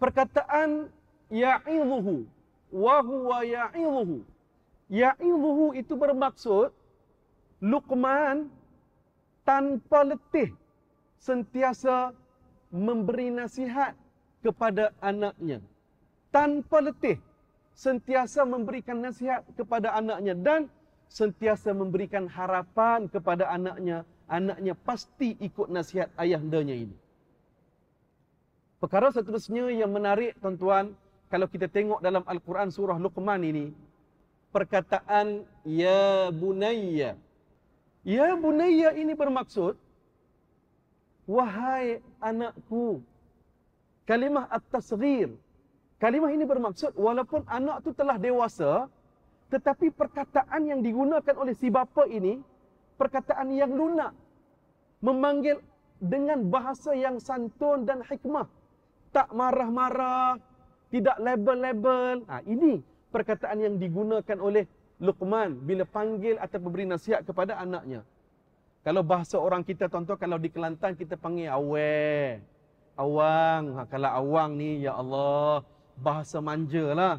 perkataan 0.01 0.89
ya'idhuhu 1.29 2.25
wa 2.73 2.97
huwa 3.05 3.39
ya'idhuhu. 3.45 4.25
Ya'idhuhu 4.89 5.75
itu 5.77 5.93
bermaksud 5.99 6.71
Luqman 7.59 8.53
tanpa 9.43 10.05
letih 10.05 10.53
sentiasa 11.17 12.12
memberi 12.69 13.33
nasihat 13.33 13.97
kepada 14.45 14.93
anaknya 15.01 15.65
tanpa 16.37 16.85
letih 16.85 17.17
sentiasa 17.77 18.49
memberikan 18.49 18.97
nasihat 19.05 19.45
kepada 19.53 19.93
anaknya 19.93 20.33
dan 20.33 20.73
sentiasa 21.12 21.77
memberikan 21.77 22.25
harapan 22.27 23.05
kepada 23.07 23.53
anaknya 23.53 24.09
anaknya 24.27 24.73
pasti 24.75 25.37
ikut 25.39 25.69
nasihat 25.69 26.09
ayahandanya 26.17 26.89
ini 26.89 26.97
perkara 28.81 29.12
seterusnya 29.12 29.69
yang 29.71 29.93
menarik 29.93 30.35
tuan-tuan 30.41 30.97
kalau 31.29 31.47
kita 31.47 31.69
tengok 31.69 32.01
dalam 32.01 32.25
al-Quran 32.25 32.73
surah 32.73 32.97
Luqman 32.97 33.45
ini 33.45 33.71
perkataan 34.51 35.45
ya 35.69 36.33
bunayya 36.33 37.15
ya 38.03 38.27
bunayya 38.35 38.97
ini 38.97 39.12
bermaksud 39.12 39.77
Wahai 41.27 41.99
anakku. 42.23 43.03
Kalimah 44.07 44.47
at-tasghir. 44.47 45.35
Kalimah 45.97 46.29
ini 46.29 46.45
bermaksud 46.45 46.93
walaupun 46.93 47.49
anak 47.49 47.81
tu 47.81 47.97
telah 47.97 48.21
dewasa, 48.21 48.85
tetapi 49.49 49.89
perkataan 49.97 50.69
yang 50.69 50.81
digunakan 50.85 51.33
oleh 51.41 51.57
si 51.57 51.73
bapa 51.73 52.05
ini, 52.05 52.37
perkataan 53.01 53.49
yang 53.57 53.73
lunak. 53.73 54.13
Memanggil 55.01 55.57
dengan 55.97 56.45
bahasa 56.53 56.93
yang 56.93 57.17
santun 57.17 57.89
dan 57.89 58.05
hikmah. 58.05 58.45
Tak 59.09 59.33
marah-marah, 59.33 60.37
tidak 60.93 61.17
label-label. 61.17 62.29
Ha, 62.29 62.45
ini 62.45 62.85
perkataan 63.09 63.65
yang 63.65 63.75
digunakan 63.81 64.37
oleh 64.37 64.69
Luqman 65.01 65.65
bila 65.65 65.89
panggil 65.89 66.37
atau 66.37 66.61
beri 66.61 66.85
nasihat 66.85 67.25
kepada 67.25 67.57
anaknya. 67.57 68.05
Kalau 68.85 69.01
bahasa 69.01 69.41
orang 69.41 69.65
kita 69.65 69.89
tuan-tuan 69.89 70.21
kalau 70.21 70.37
di 70.37 70.53
Kelantan 70.53 70.93
kita 70.93 71.17
panggil 71.17 71.49
awe. 71.49 72.37
Awang. 73.01 73.63
Ha, 73.81 73.81
kalau 73.89 74.11
awang 74.13 74.61
ni 74.61 74.85
ya 74.85 74.93
Allah 75.01 75.65
bahasa 76.01 76.39
manja 76.41 76.85
lah. 76.93 77.15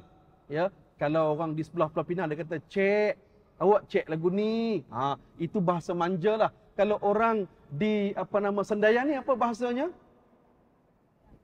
Ya. 0.47 0.69
Kalau 0.97 1.37
orang 1.37 1.53
di 1.53 1.61
sebelah 1.61 1.93
Pulau 1.93 2.05
Pinang 2.05 2.25
dia 2.29 2.41
kata 2.41 2.57
cek. 2.69 3.13
Awak 3.61 3.81
cek 3.89 4.05
lagu 4.09 4.29
ni. 4.33 4.81
Ha, 4.89 5.17
itu 5.37 5.61
bahasa 5.61 5.93
manja 5.93 6.33
lah. 6.37 6.49
Kalau 6.77 6.97
orang 7.01 7.45
di 7.73 8.13
apa 8.13 8.37
nama 8.37 8.61
Sendaya 8.61 9.01
ni 9.05 9.17
apa 9.17 9.33
bahasanya? 9.33 9.89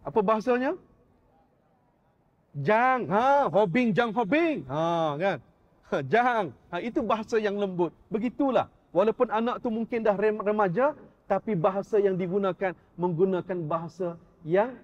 Apa 0.06 0.19
bahasanya? 0.22 0.78
Jang, 2.54 3.10
ha, 3.10 3.50
hobing 3.50 3.93
jang 3.98 4.13
hobing. 4.13 4.62
Ha, 4.69 5.17
kan? 5.17 5.38
Ha, 5.89 5.96
jang. 6.06 6.54
Ha, 6.69 6.78
itu 6.86 7.02
bahasa 7.02 7.41
yang 7.41 7.58
lembut. 7.58 7.89
Begitulah. 8.13 8.69
Walaupun 8.93 9.34
anak 9.34 9.58
tu 9.65 9.74
mungkin 9.74 10.06
dah 10.06 10.13
remaja, 10.13 10.93
tapi 11.26 11.58
bahasa 11.58 11.98
yang 11.98 12.13
digunakan 12.13 12.78
menggunakan 12.93 13.58
bahasa 13.65 14.22
yang 14.46 14.78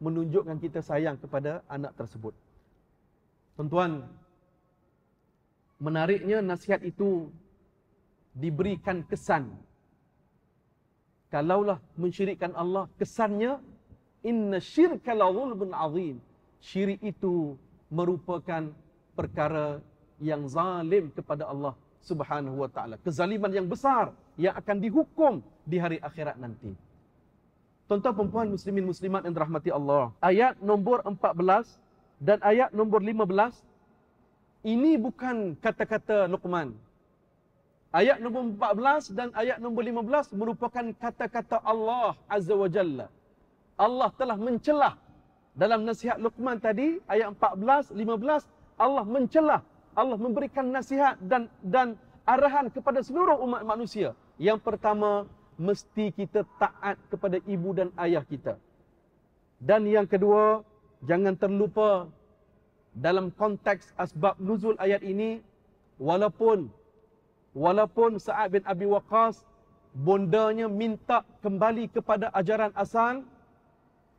menunjukkan 0.00 0.60
kita 0.60 0.84
sayang 0.84 1.16
kepada 1.16 1.64
anak 1.66 1.96
tersebut. 1.96 2.36
Tuan-tuan, 3.56 4.04
menariknya 5.80 6.44
nasihat 6.44 6.84
itu 6.84 7.32
diberikan 8.36 9.00
kesan. 9.08 9.56
Kalaulah 11.32 11.80
mensyirikkan 11.96 12.52
Allah, 12.52 12.86
kesannya 13.00 13.58
inna 14.24 14.60
syirka 14.60 15.16
la 15.16 15.28
zulmun 15.32 15.72
azim. 15.72 16.16
Syirik 16.60 17.00
itu 17.00 17.56
merupakan 17.88 18.72
perkara 19.16 19.80
yang 20.20 20.48
zalim 20.48 21.12
kepada 21.12 21.48
Allah 21.48 21.76
Subhanahu 22.04 22.62
wa 22.62 22.70
taala. 22.70 22.96
Kezaliman 23.02 23.50
yang 23.50 23.66
besar 23.66 24.12
yang 24.36 24.54
akan 24.56 24.76
dihukum 24.78 25.40
di 25.66 25.76
hari 25.80 25.98
akhirat 26.00 26.38
nanti. 26.38 26.85
Tuan-tuan 27.86 28.14
perempuan 28.18 28.50
muslimin 28.50 28.82
muslimat 28.82 29.22
yang 29.22 29.34
dirahmati 29.34 29.70
Allah. 29.70 30.10
Ayat 30.18 30.58
nombor 30.58 31.06
14 31.06 31.78
dan 32.18 32.42
ayat 32.42 32.74
nombor 32.74 32.98
15 32.98 33.62
ini 34.66 34.98
bukan 34.98 35.54
kata-kata 35.62 36.26
Luqman. 36.26 36.74
Ayat 37.94 38.18
nombor 38.18 38.58
14 38.58 39.14
dan 39.14 39.30
ayat 39.38 39.62
nombor 39.62 39.86
15 39.86 40.34
merupakan 40.34 40.84
kata-kata 40.98 41.62
Allah 41.62 42.18
Azza 42.26 42.58
wa 42.58 42.66
Jalla. 42.66 43.06
Allah 43.78 44.10
telah 44.18 44.34
mencelah 44.34 44.98
dalam 45.54 45.86
nasihat 45.86 46.18
Luqman 46.18 46.58
tadi 46.58 46.98
ayat 47.06 47.38
14 47.38 47.94
15 47.94 48.82
Allah 48.82 49.04
mencelah 49.06 49.60
Allah 49.94 50.18
memberikan 50.18 50.66
nasihat 50.74 51.14
dan 51.22 51.46
dan 51.62 51.94
arahan 52.26 52.66
kepada 52.68 53.00
seluruh 53.00 53.38
umat 53.46 53.62
manusia. 53.62 54.12
Yang 54.36 54.60
pertama, 54.60 55.24
mesti 55.56 56.12
kita 56.12 56.44
taat 56.60 57.00
kepada 57.08 57.40
ibu 57.48 57.72
dan 57.72 57.88
ayah 58.00 58.24
kita. 58.24 58.60
Dan 59.56 59.88
yang 59.88 60.04
kedua, 60.04 60.60
jangan 61.04 61.36
terlupa 61.36 62.08
dalam 62.96 63.28
konteks 63.32 63.92
asbab 64.00 64.36
nuzul 64.40 64.76
ayat 64.80 65.04
ini 65.04 65.44
walaupun 66.00 66.72
walaupun 67.52 68.16
Sa'ad 68.16 68.56
bin 68.56 68.64
Abi 68.64 68.88
Waqqas 68.88 69.44
bondanya 69.92 70.68
minta 70.68 71.24
kembali 71.44 71.92
kepada 71.92 72.32
ajaran 72.32 72.72
asal 72.72 73.20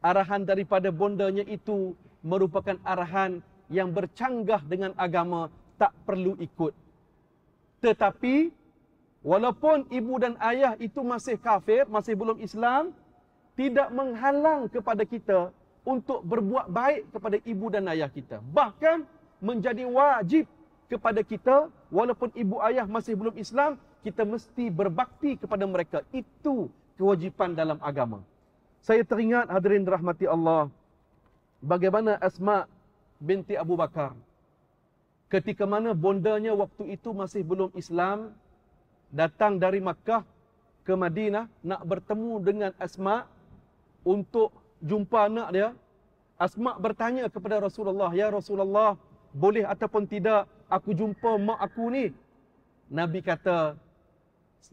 arahan 0.01 0.45
daripada 0.45 0.93
bondanya 0.93 1.41
itu 1.49 1.97
merupakan 2.21 2.77
arahan 2.85 3.41
yang 3.69 3.89
bercanggah 3.93 4.61
dengan 4.65 4.93
agama 4.97 5.49
tak 5.81 5.93
perlu 6.05 6.37
ikut 6.37 6.73
tetapi 7.81 8.53
walaupun 9.27 9.83
ibu 9.91 10.15
dan 10.23 10.39
ayah 10.39 10.79
itu 10.79 11.03
masih 11.03 11.35
kafir 11.35 11.83
masih 11.91 12.15
belum 12.15 12.39
Islam 12.39 12.95
tidak 13.59 13.91
menghalang 13.91 14.71
kepada 14.71 15.03
kita 15.03 15.51
untuk 15.83 16.23
berbuat 16.23 16.71
baik 16.71 17.11
kepada 17.11 17.37
ibu 17.43 17.67
dan 17.67 17.91
ayah 17.91 18.07
kita. 18.07 18.39
Bahkan 18.39 19.03
menjadi 19.43 19.83
wajib 19.83 20.47
kepada 20.87 21.19
kita 21.25 21.67
walaupun 21.91 22.31
ibu 22.37 22.61
ayah 22.63 22.87
masih 22.87 23.19
belum 23.19 23.35
Islam 23.35 23.75
kita 24.05 24.23
mesti 24.23 24.71
berbakti 24.71 25.35
kepada 25.35 25.67
mereka. 25.67 26.05
Itu 26.15 26.71
kewajipan 26.95 27.51
dalam 27.57 27.81
agama. 27.83 28.23
Saya 28.79 29.03
teringat 29.03 29.51
hadirin 29.51 29.83
rahmati 29.83 30.29
Allah 30.29 30.71
bagaimana 31.59 32.15
Asma 32.21 32.69
binti 33.19 33.57
Abu 33.57 33.75
Bakar. 33.75 34.15
Ketika 35.27 35.67
mana 35.67 35.91
bondanya 35.91 36.55
waktu 36.55 36.95
itu 36.95 37.11
masih 37.11 37.43
belum 37.43 37.73
Islam 37.75 38.31
datang 39.13 39.59
dari 39.59 39.79
Makkah 39.79 40.23
ke 40.83 40.93
Madinah 40.95 41.47
nak 41.63 41.81
bertemu 41.83 42.33
dengan 42.43 42.71
Asma 42.79 43.27
untuk 44.07 44.55
jumpa 44.79 45.27
anak 45.27 45.47
dia 45.51 45.69
Asma 46.37 46.77
bertanya 46.77 47.25
kepada 47.33 47.57
Rasulullah 47.57 48.13
ya 48.13 48.29
Rasulullah 48.29 48.93
boleh 49.33 49.65
ataupun 49.65 50.05
tidak 50.05 50.45
aku 50.69 50.93
jumpa 50.93 51.41
mak 51.41 51.59
aku 51.65 51.89
ni. 51.89 52.05
Nabi 52.93 53.19
kata, 53.25 53.75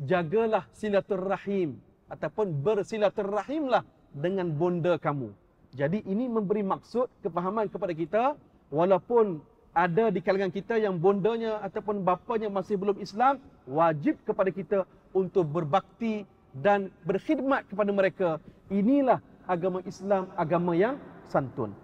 jagalah 0.04 0.68
silaturrahim 0.76 1.80
ataupun 2.06 2.52
bersilaturrahimlah 2.62 3.82
dengan 4.12 4.52
bonda 4.52 5.00
kamu. 5.00 5.32
Jadi 5.74 6.06
ini 6.06 6.30
memberi 6.30 6.62
maksud 6.62 7.10
kefahaman 7.24 7.66
kepada 7.66 7.90
kita 7.96 8.24
walaupun 8.70 9.42
ada 9.74 10.08
di 10.08 10.22
kalangan 10.22 10.54
kita 10.54 10.78
yang 10.78 10.96
bondanya 10.96 11.58
ataupun 11.66 12.06
bapanya 12.06 12.46
masih 12.46 12.78
belum 12.78 13.02
Islam, 13.02 13.42
wajib 13.66 14.16
kepada 14.22 14.50
kita 14.54 14.78
untuk 15.10 15.50
berbakti 15.50 16.22
dan 16.54 16.94
berkhidmat 17.02 17.66
kepada 17.66 17.90
mereka. 17.90 18.28
Inilah 18.70 19.18
agama 19.50 19.82
Islam, 19.82 20.30
agama 20.38 20.78
yang 20.78 20.94
santun. 21.26 21.74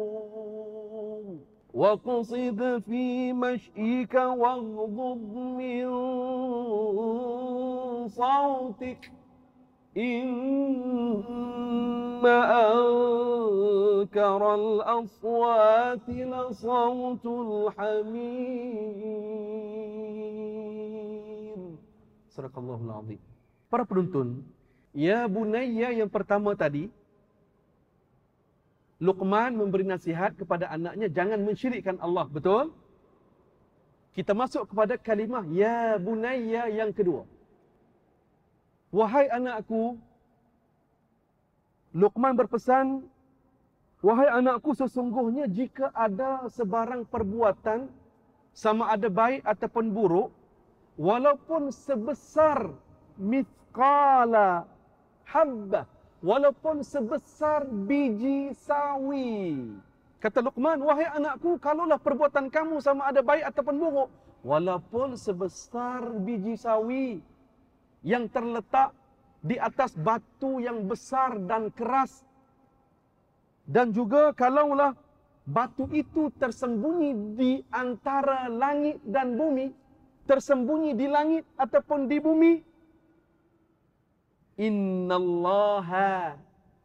واقصد 1.74 2.82
في 2.86 3.32
مشيك 3.32 4.14
واغضض 4.14 5.34
من 5.58 5.88
صوتك 8.08 9.12
إن 9.96 10.26
أنكر 12.26 14.54
الأصوات 14.54 16.08
لصوت 16.08 17.26
الحمير. 17.26 18.10
صدق 22.28 22.58
الله 22.58 22.80
العظيم. 22.84 23.18
Para 23.70 23.86
penuntun, 23.86 24.42
ya 24.94 25.26
bunayya 25.30 25.94
yang 25.94 26.10
pertama 26.10 26.54
tadi, 26.58 26.90
Luqman 29.00 29.56
memberi 29.56 29.88
nasihat 29.88 30.36
kepada 30.36 30.68
anaknya 30.68 31.08
jangan 31.08 31.40
mensyirikkan 31.40 31.96
Allah, 32.04 32.28
betul? 32.28 32.68
Kita 34.12 34.36
masuk 34.36 34.68
kepada 34.68 35.00
kalimah 35.00 35.48
ya 35.48 35.96
bunayya 35.96 36.68
yang 36.68 36.92
kedua. 36.92 37.24
Wahai 38.92 39.32
anakku, 39.32 39.96
Luqman 41.96 42.36
berpesan, 42.36 43.08
wahai 44.04 44.28
anakku 44.28 44.76
sesungguhnya 44.76 45.48
jika 45.48 45.88
ada 45.96 46.44
sebarang 46.52 47.08
perbuatan 47.08 47.88
sama 48.52 48.92
ada 48.92 49.08
baik 49.08 49.40
ataupun 49.48 49.96
buruk, 49.96 50.28
walaupun 51.00 51.72
sebesar 51.72 52.68
mithqala 53.16 54.68
habbah 55.30 55.86
walaupun 56.20 56.82
sebesar 56.84 57.64
biji 57.64 58.52
sawi. 58.66 59.70
Kata 60.20 60.44
Luqman, 60.44 60.84
wahai 60.84 61.08
anakku, 61.16 61.56
kalaulah 61.56 61.96
perbuatan 61.96 62.52
kamu 62.52 62.76
sama 62.84 63.08
ada 63.08 63.24
baik 63.24 63.40
ataupun 63.48 63.76
buruk, 63.80 64.10
walaupun 64.44 65.16
sebesar 65.16 66.12
biji 66.20 66.60
sawi 66.60 67.24
yang 68.04 68.28
terletak 68.28 68.92
di 69.40 69.56
atas 69.56 69.96
batu 69.96 70.60
yang 70.60 70.84
besar 70.84 71.40
dan 71.48 71.72
keras, 71.72 72.20
dan 73.64 73.96
juga 73.96 74.36
kalaulah 74.36 74.92
batu 75.48 75.88
itu 75.88 76.28
tersembunyi 76.36 77.10
di 77.40 77.52
antara 77.72 78.52
langit 78.52 79.00
dan 79.08 79.40
bumi, 79.40 79.72
tersembunyi 80.28 80.92
di 80.92 81.06
langit 81.08 81.48
ataupun 81.56 82.04
di 82.12 82.20
bumi. 82.20 82.54
Innallaha 84.60 86.36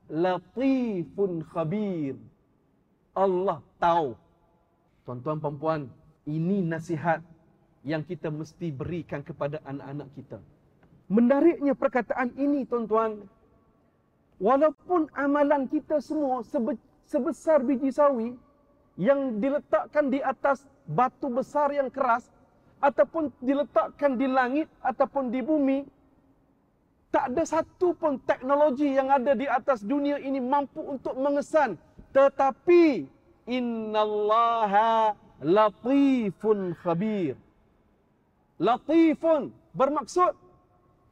latifun 0.07 1.43
khabir. 1.51 2.15
Allah 3.11 3.59
tahu. 3.83 4.15
Tuan-tuan 5.03 5.43
perempuan, 5.43 5.81
ini 6.23 6.63
nasihat 6.63 7.19
yang 7.83 8.01
kita 8.07 8.31
mesti 8.31 8.71
berikan 8.71 9.19
kepada 9.21 9.59
anak-anak 9.67 10.07
kita. 10.15 10.39
Menariknya 11.11 11.75
perkataan 11.75 12.31
ini 12.39 12.63
tuan-tuan, 12.65 13.27
walaupun 14.41 15.11
amalan 15.13 15.69
kita 15.69 16.01
semua 16.01 16.41
sebesar 17.05 17.61
biji 17.61 17.93
sawi 17.93 18.33
yang 18.97 19.37
diletakkan 19.37 20.09
di 20.09 20.23
atas 20.23 20.65
batu 20.87 21.29
besar 21.29 21.69
yang 21.75 21.91
keras 21.93 22.31
ataupun 22.81 23.29
diletakkan 23.43 24.17
di 24.17 24.25
langit 24.25 24.65
ataupun 24.81 25.29
di 25.29 25.45
bumi, 25.45 25.85
tak 27.15 27.31
ada 27.31 27.47
satu 27.47 27.95
pun 27.95 28.19
teknologi 28.27 28.91
yang 28.91 29.07
ada 29.07 29.31
di 29.31 29.47
atas 29.47 29.87
dunia 29.87 30.19
ini 30.19 30.43
mampu 30.43 30.83
untuk 30.83 31.15
mengesan. 31.15 31.79
Tetapi, 32.11 33.07
innallaha 33.47 35.15
latifun 35.39 36.75
khabir. 36.83 37.39
Latifun 38.59 39.55
bermaksud 39.71 40.35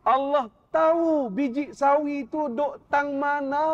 Allah 0.03 0.51
tahu 0.75 1.31
biji 1.31 1.71
sawi 1.71 2.27
itu 2.27 2.51
duduk 2.51 2.83
tang 2.91 3.15
mana. 3.15 3.67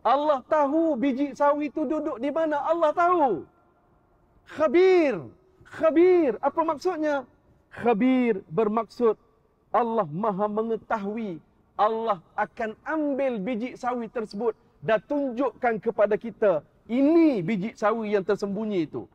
Allah 0.00 0.40
tahu 0.48 0.96
biji 0.96 1.36
sawi 1.36 1.68
itu 1.68 1.84
duduk 1.84 2.16
di 2.16 2.32
mana. 2.32 2.64
Allah 2.64 2.88
tahu. 2.96 3.44
Khabir. 4.48 5.28
Khabir. 5.68 6.40
Apa 6.40 6.60
maksudnya? 6.64 7.28
Khabir 7.68 8.40
bermaksud 8.48 9.20
Allah 9.74 10.06
maha 10.06 10.46
mengetahui. 10.46 11.42
Allah 11.74 12.22
akan 12.38 12.78
ambil 12.86 13.42
biji 13.42 13.74
sawi 13.74 14.06
tersebut 14.06 14.54
dan 14.78 15.02
tunjukkan 15.10 15.82
kepada 15.82 16.14
kita. 16.14 16.62
Ini 16.86 17.42
biji 17.42 17.74
sawi 17.74 18.14
yang 18.14 18.22
tersembunyi 18.22 18.86
itu. 18.86 19.10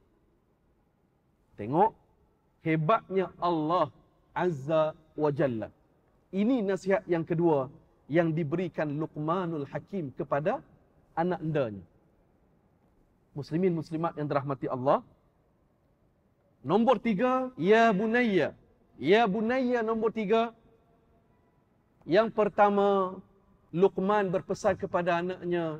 Tengok 1.55 1.95
hebatnya 2.67 3.31
Allah 3.39 3.87
Azza 4.35 4.91
wa 5.15 5.31
Jalla. 5.31 5.71
Ini 6.35 6.59
nasihat 6.67 7.07
yang 7.07 7.23
kedua 7.23 7.71
yang 8.11 8.35
diberikan 8.35 8.91
Luqmanul 8.99 9.63
Hakim 9.71 10.11
kepada 10.19 10.59
anak 11.15 11.39
endanya. 11.39 11.85
Muslimin 13.31 13.71
muslimat 13.71 14.17
yang 14.19 14.27
dirahmati 14.27 14.67
Allah. 14.67 14.99
Nombor 16.59 16.99
tiga, 16.99 17.55
Ya 17.55 17.87
Bunayya. 17.95 18.51
Ya 18.99 19.23
Bunayya 19.23 19.79
nombor 19.79 20.11
tiga. 20.11 20.51
Yang 22.03 22.35
pertama, 22.35 23.15
Luqman 23.71 24.27
berpesan 24.27 24.75
kepada 24.75 25.23
anaknya, 25.23 25.79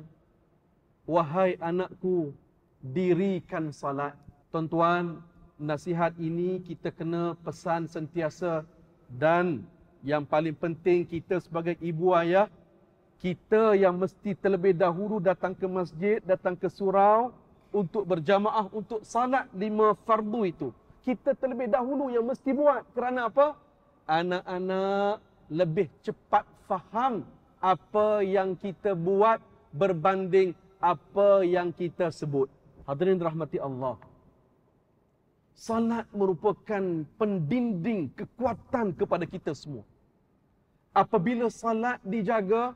Wahai 1.04 1.60
anakku, 1.60 2.32
dirikan 2.80 3.76
salat. 3.76 4.16
Tuan-tuan, 4.48 5.20
nasihat 5.60 6.16
ini 6.16 6.64
kita 6.64 6.88
kena 6.88 7.36
pesan 7.44 7.84
sentiasa 7.84 8.64
dan 9.12 9.68
yang 10.00 10.24
paling 10.24 10.56
penting 10.56 11.04
kita 11.04 11.44
sebagai 11.44 11.76
ibu 11.84 12.16
ayah 12.16 12.48
kita 13.20 13.76
yang 13.76 14.00
mesti 14.00 14.32
terlebih 14.32 14.72
dahulu 14.72 15.20
datang 15.20 15.52
ke 15.52 15.68
masjid, 15.68 16.24
datang 16.24 16.56
ke 16.56 16.72
surau 16.72 17.36
untuk 17.68 18.08
berjamaah 18.08 18.72
untuk 18.72 19.04
salat 19.04 19.44
lima 19.52 19.92
fardu 20.08 20.40
itu. 20.48 20.72
Kita 21.00 21.32
terlebih 21.32 21.72
dahulu 21.72 22.12
yang 22.12 22.28
mesti 22.28 22.52
buat. 22.52 22.84
Kerana 22.92 23.32
apa? 23.32 23.56
Anak-anak 24.10 25.22
lebih 25.50 25.88
cepat 26.04 26.44
faham 26.68 27.26
apa 27.60 28.22
yang 28.24 28.56
kita 28.56 28.96
buat 28.96 29.42
berbanding 29.74 30.56
apa 30.80 31.44
yang 31.44 31.70
kita 31.70 32.08
sebut. 32.08 32.48
Hadirin 32.88 33.20
rahmati 33.20 33.60
Allah. 33.60 34.00
Salat 35.54 36.08
merupakan 36.16 37.04
pendinding 37.20 38.08
kekuatan 38.16 38.96
kepada 38.96 39.28
kita 39.28 39.52
semua. 39.52 39.84
Apabila 40.96 41.52
salat 41.52 42.00
dijaga, 42.00 42.72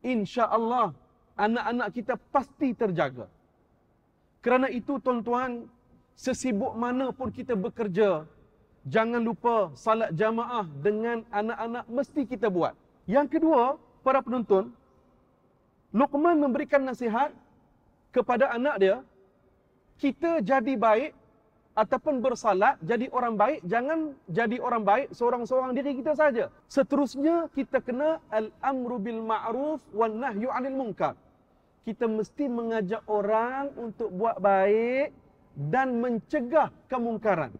insya 0.00 0.46
Allah 0.46 0.94
anak-anak 1.34 1.88
kita 1.90 2.14
pasti 2.30 2.70
terjaga. 2.72 3.26
Kerana 4.42 4.70
itu 4.70 4.98
tuan-tuan, 5.02 5.66
sesibuk 6.16 6.72
mana 6.76 7.10
pun 7.10 7.32
kita 7.32 7.56
bekerja, 7.56 8.24
jangan 8.86 9.22
lupa 9.22 9.72
salat 9.78 10.10
jamaah 10.12 10.66
dengan 10.80 11.24
anak-anak 11.30 11.84
mesti 11.88 12.22
kita 12.28 12.48
buat. 12.52 12.76
Yang 13.06 13.38
kedua, 13.38 13.76
para 14.06 14.22
penonton, 14.22 14.70
Luqman 15.92 16.40
memberikan 16.40 16.80
nasihat 16.80 17.36
kepada 18.14 18.48
anak 18.48 18.76
dia, 18.80 18.96
kita 20.00 20.40
jadi 20.40 20.72
baik 20.74 21.12
ataupun 21.72 22.20
bersalat 22.20 22.76
jadi 22.84 23.08
orang 23.16 23.32
baik 23.32 23.64
jangan 23.64 24.12
jadi 24.28 24.60
orang 24.60 24.84
baik 24.84 25.06
seorang-seorang 25.16 25.72
diri 25.72 25.96
kita 25.96 26.12
saja 26.12 26.52
seterusnya 26.68 27.48
kita 27.56 27.80
kena 27.80 28.20
al-amru 28.28 29.00
bil 29.00 29.24
ma'ruf 29.24 29.80
wan 29.96 30.20
nahyu 30.20 30.52
'anil 30.52 30.76
munkar 30.76 31.16
kita 31.88 32.04
mesti 32.04 32.44
mengajak 32.44 33.00
orang 33.08 33.72
untuk 33.80 34.12
buat 34.12 34.36
baik 34.36 35.16
dan 35.56 36.00
mencegah 36.00 36.72
kemungkaran. 36.88 37.52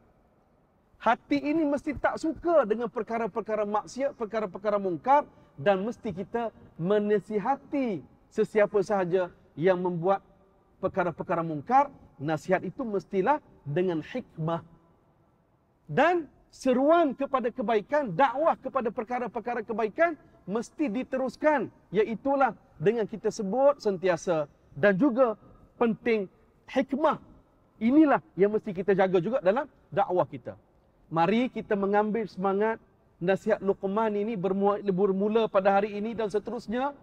Hati 1.02 1.38
ini 1.42 1.66
mesti 1.66 1.98
tak 1.98 2.16
suka 2.22 2.62
dengan 2.62 2.86
perkara-perkara 2.86 3.66
maksiat 3.66 4.14
perkara-perkara 4.14 4.78
mungkar 4.78 5.26
dan 5.58 5.82
mesti 5.82 6.14
kita 6.14 6.54
menasihati 6.78 8.00
sesiapa 8.30 8.78
sahaja 8.86 9.28
yang 9.58 9.82
membuat 9.82 10.22
perkara-perkara 10.78 11.42
mungkar. 11.42 11.90
Nasihat 12.22 12.62
itu 12.62 12.86
mestilah 12.86 13.42
dengan 13.66 13.98
hikmah 13.98 14.62
dan 15.92 16.30
seruan 16.48 17.12
kepada 17.12 17.52
kebaikan, 17.52 18.12
dakwah 18.16 18.56
kepada 18.56 18.88
perkara-perkara 18.88 19.60
kebaikan 19.60 20.16
mesti 20.48 20.88
diteruskan. 20.88 21.68
Iaitulah 21.92 22.56
dengan 22.80 23.04
kita 23.04 23.28
sebut 23.28 23.76
sentiasa 23.76 24.48
dan 24.72 24.96
juga 24.96 25.36
penting 25.76 26.28
hikmah. 26.70 27.20
Inilah 27.82 28.22
yang 28.38 28.54
mesti 28.54 28.70
kita 28.70 28.94
jaga 28.94 29.18
juga 29.18 29.42
dalam 29.42 29.66
dakwah 29.90 30.22
kita. 30.22 30.54
Mari 31.10 31.50
kita 31.50 31.74
mengambil 31.74 32.30
semangat 32.30 32.78
nasihat 33.18 33.58
Luqman 33.58 34.14
ini 34.14 34.38
bermula, 34.38 35.50
pada 35.50 35.82
hari 35.82 35.98
ini 35.98 36.14
dan 36.14 36.30
seterusnya 36.30 36.94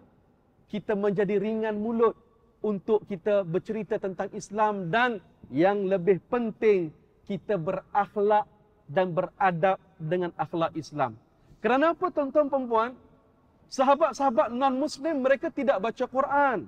kita 0.72 0.96
menjadi 0.96 1.36
ringan 1.36 1.76
mulut 1.76 2.16
untuk 2.64 3.04
kita 3.04 3.44
bercerita 3.44 4.00
tentang 4.00 4.32
Islam 4.32 4.88
dan 4.88 5.20
yang 5.52 5.84
lebih 5.84 6.16
penting 6.32 6.96
kita 7.28 7.60
berakhlak 7.60 8.48
dan 8.88 9.12
beradab 9.12 9.76
dengan 10.00 10.32
akhlak 10.40 10.72
Islam. 10.72 11.12
Kerana 11.60 11.92
apa 11.92 12.08
tuan-tuan 12.08 12.48
perempuan? 12.48 12.90
Sahabat-sahabat 13.68 14.48
non-muslim 14.50 15.22
mereka 15.22 15.52
tidak 15.52 15.76
baca 15.76 16.04
Quran. 16.08 16.66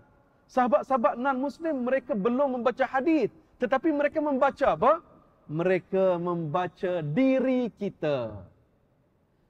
Sahabat-sahabat 0.53 1.17
non-muslim 1.17 1.81
mereka 1.81 2.13
belum 2.13 2.61
membaca 2.61 2.85
hadis, 2.87 3.33
tetapi 3.63 3.95
mereka 3.95 4.19
membaca 4.19 4.75
apa? 4.75 4.99
Mereka 5.47 6.19
membaca 6.19 6.99
diri 6.99 7.71
kita. 7.71 8.35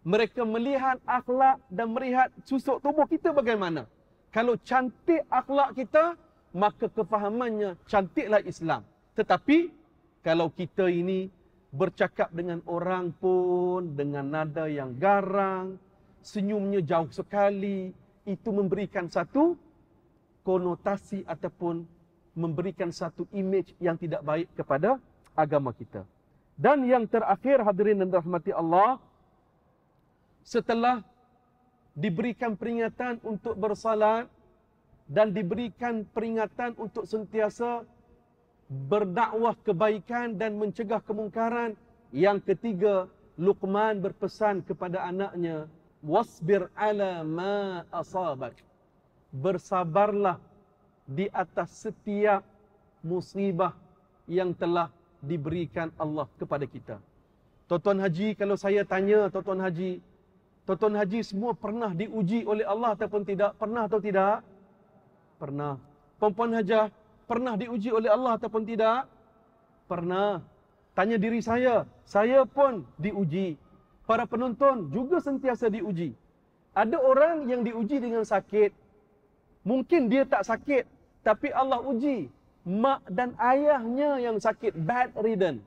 Mereka 0.04 0.44
melihat 0.44 1.00
akhlak 1.08 1.56
dan 1.72 1.96
melihat 1.96 2.28
susuk 2.44 2.84
tubuh 2.84 3.08
kita 3.08 3.32
bagaimana. 3.32 3.88
Kalau 4.28 4.60
cantik 4.60 5.24
akhlak 5.32 5.72
kita, 5.72 6.20
maka 6.52 6.92
kefahamannya 6.92 7.80
cantiklah 7.88 8.44
Islam. 8.44 8.84
Tetapi 9.16 9.72
kalau 10.20 10.52
kita 10.52 10.92
ini 10.92 11.32
bercakap 11.72 12.28
dengan 12.36 12.60
orang 12.68 13.16
pun 13.16 13.96
dengan 13.96 14.28
nada 14.28 14.68
yang 14.68 14.92
garang, 15.00 15.80
senyumnya 16.20 16.84
jauh 16.84 17.08
sekali, 17.08 17.96
itu 18.28 18.48
memberikan 18.52 19.08
satu 19.08 19.56
konotasi 20.44 21.24
ataupun 21.24 21.86
memberikan 22.32 22.88
satu 22.88 23.28
image 23.32 23.76
yang 23.78 23.96
tidak 24.00 24.24
baik 24.24 24.48
kepada 24.56 24.96
agama 25.36 25.72
kita. 25.76 26.04
Dan 26.56 26.84
yang 26.84 27.08
terakhir 27.08 27.64
hadirin 27.64 28.00
dan 28.04 28.12
rahmati 28.12 28.52
Allah, 28.52 29.00
setelah 30.44 31.00
diberikan 31.92 32.56
peringatan 32.56 33.20
untuk 33.24 33.56
bersalat, 33.56 34.28
dan 35.12 35.34
diberikan 35.34 36.08
peringatan 36.08 36.72
untuk 36.80 37.04
sentiasa 37.04 37.84
berdakwah 38.88 39.52
kebaikan 39.60 40.40
dan 40.40 40.56
mencegah 40.56 41.04
kemungkaran. 41.04 41.76
Yang 42.12 42.52
ketiga, 42.52 43.08
Luqman 43.36 44.00
berpesan 44.00 44.64
kepada 44.64 45.04
anaknya, 45.04 45.68
wasbir 46.04 46.68
ala 46.76 47.24
ma 47.24 47.84
asabak. 47.92 48.56
Bersabarlah 49.32 50.36
di 51.06 51.26
atas 51.34 51.86
setiap 51.88 52.46
musibah 53.02 53.74
yang 54.30 54.54
telah 54.54 54.88
diberikan 55.22 55.90
Allah 55.98 56.26
kepada 56.38 56.66
kita. 56.66 56.96
Tuan-tuan 57.70 58.02
haji, 58.02 58.34
kalau 58.34 58.58
saya 58.58 58.82
tanya 58.82 59.30
tuan-tuan 59.30 59.62
haji, 59.62 60.02
tuan-tuan 60.66 60.98
haji 60.98 61.20
semua 61.24 61.54
pernah 61.54 61.90
diuji 61.94 62.44
oleh 62.44 62.66
Allah 62.66 62.94
ataupun 62.94 63.22
tidak? 63.22 63.54
Pernah 63.56 63.86
atau 63.86 64.00
tidak? 64.02 64.44
Pernah. 65.38 65.78
Puan-puan 66.22 66.54
hajah, 66.54 66.86
pernah 67.26 67.58
diuji 67.58 67.90
oleh 67.90 68.06
Allah 68.06 68.38
ataupun 68.38 68.62
tidak? 68.62 69.10
Pernah. 69.90 70.38
Tanya 70.92 71.16
diri 71.18 71.40
saya, 71.40 71.88
saya 72.04 72.44
pun 72.46 72.86
diuji. 73.00 73.58
Para 74.06 74.28
penonton 74.28 74.92
juga 74.92 75.18
sentiasa 75.18 75.72
diuji. 75.72 76.12
Ada 76.76 77.00
orang 77.00 77.48
yang 77.48 77.64
diuji 77.64 77.98
dengan 77.98 78.22
sakit. 78.22 78.70
Mungkin 79.62 80.10
dia 80.10 80.26
tak 80.26 80.42
sakit, 80.42 80.84
tapi 81.22 81.54
Allah 81.54 81.78
uji 81.82 82.26
mak 82.66 83.02
dan 83.10 83.34
ayahnya 83.38 84.18
yang 84.18 84.38
sakit, 84.38 84.74
bad 84.74 85.14
ridden. 85.18 85.62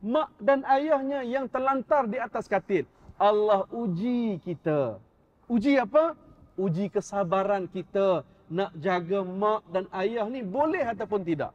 Mak 0.00 0.32
dan 0.40 0.64
ayahnya 0.64 1.20
yang 1.24 1.44
terlantar 1.48 2.08
di 2.08 2.16
atas 2.16 2.48
katil. 2.48 2.88
Allah 3.20 3.68
uji 3.68 4.40
kita. 4.40 4.96
Uji 5.44 5.76
apa? 5.76 6.16
Uji 6.56 6.88
kesabaran 6.88 7.68
kita 7.68 8.24
nak 8.48 8.72
jaga 8.80 9.20
mak 9.20 9.62
dan 9.68 9.84
ayah 9.92 10.24
ni 10.32 10.40
boleh 10.40 10.82
ataupun 10.82 11.20
tidak. 11.20 11.52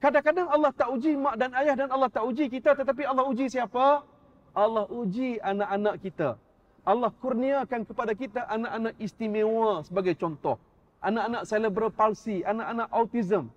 Kadang-kadang 0.00 0.48
Allah 0.48 0.72
tak 0.72 0.88
uji 0.92 1.16
mak 1.16 1.36
dan 1.40 1.52
ayah 1.56 1.76
dan 1.76 1.88
Allah 1.92 2.08
tak 2.12 2.24
uji 2.24 2.48
kita 2.52 2.76
tetapi 2.76 3.08
Allah 3.08 3.24
uji 3.24 3.48
siapa? 3.48 4.04
Allah 4.52 4.84
uji 4.88 5.40
anak-anak 5.40 5.96
kita. 6.00 6.36
Allah 6.84 7.12
kurniakan 7.20 7.84
kepada 7.84 8.12
kita 8.16 8.48
anak-anak 8.48 8.96
istimewa 8.96 9.84
sebagai 9.84 10.16
contoh. 10.16 10.56
Anak-anak 11.00 11.42
cerebral 11.48 11.92
palsy, 11.92 12.44
anak-anak 12.44 12.88
autism. 12.92 13.48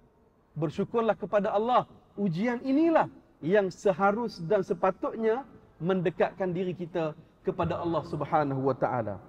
Bersyukurlah 0.56 1.16
kepada 1.16 1.52
Allah. 1.52 1.88
Ujian 2.14 2.62
inilah 2.62 3.10
yang 3.44 3.68
seharus 3.74 4.40
dan 4.46 4.64
sepatutnya 4.64 5.44
mendekatkan 5.82 6.54
diri 6.54 6.72
kita 6.72 7.12
kepada 7.44 7.82
Allah 7.82 8.04
Subhanahu 8.08 8.62
wa 8.72 8.76
taala. 8.78 9.20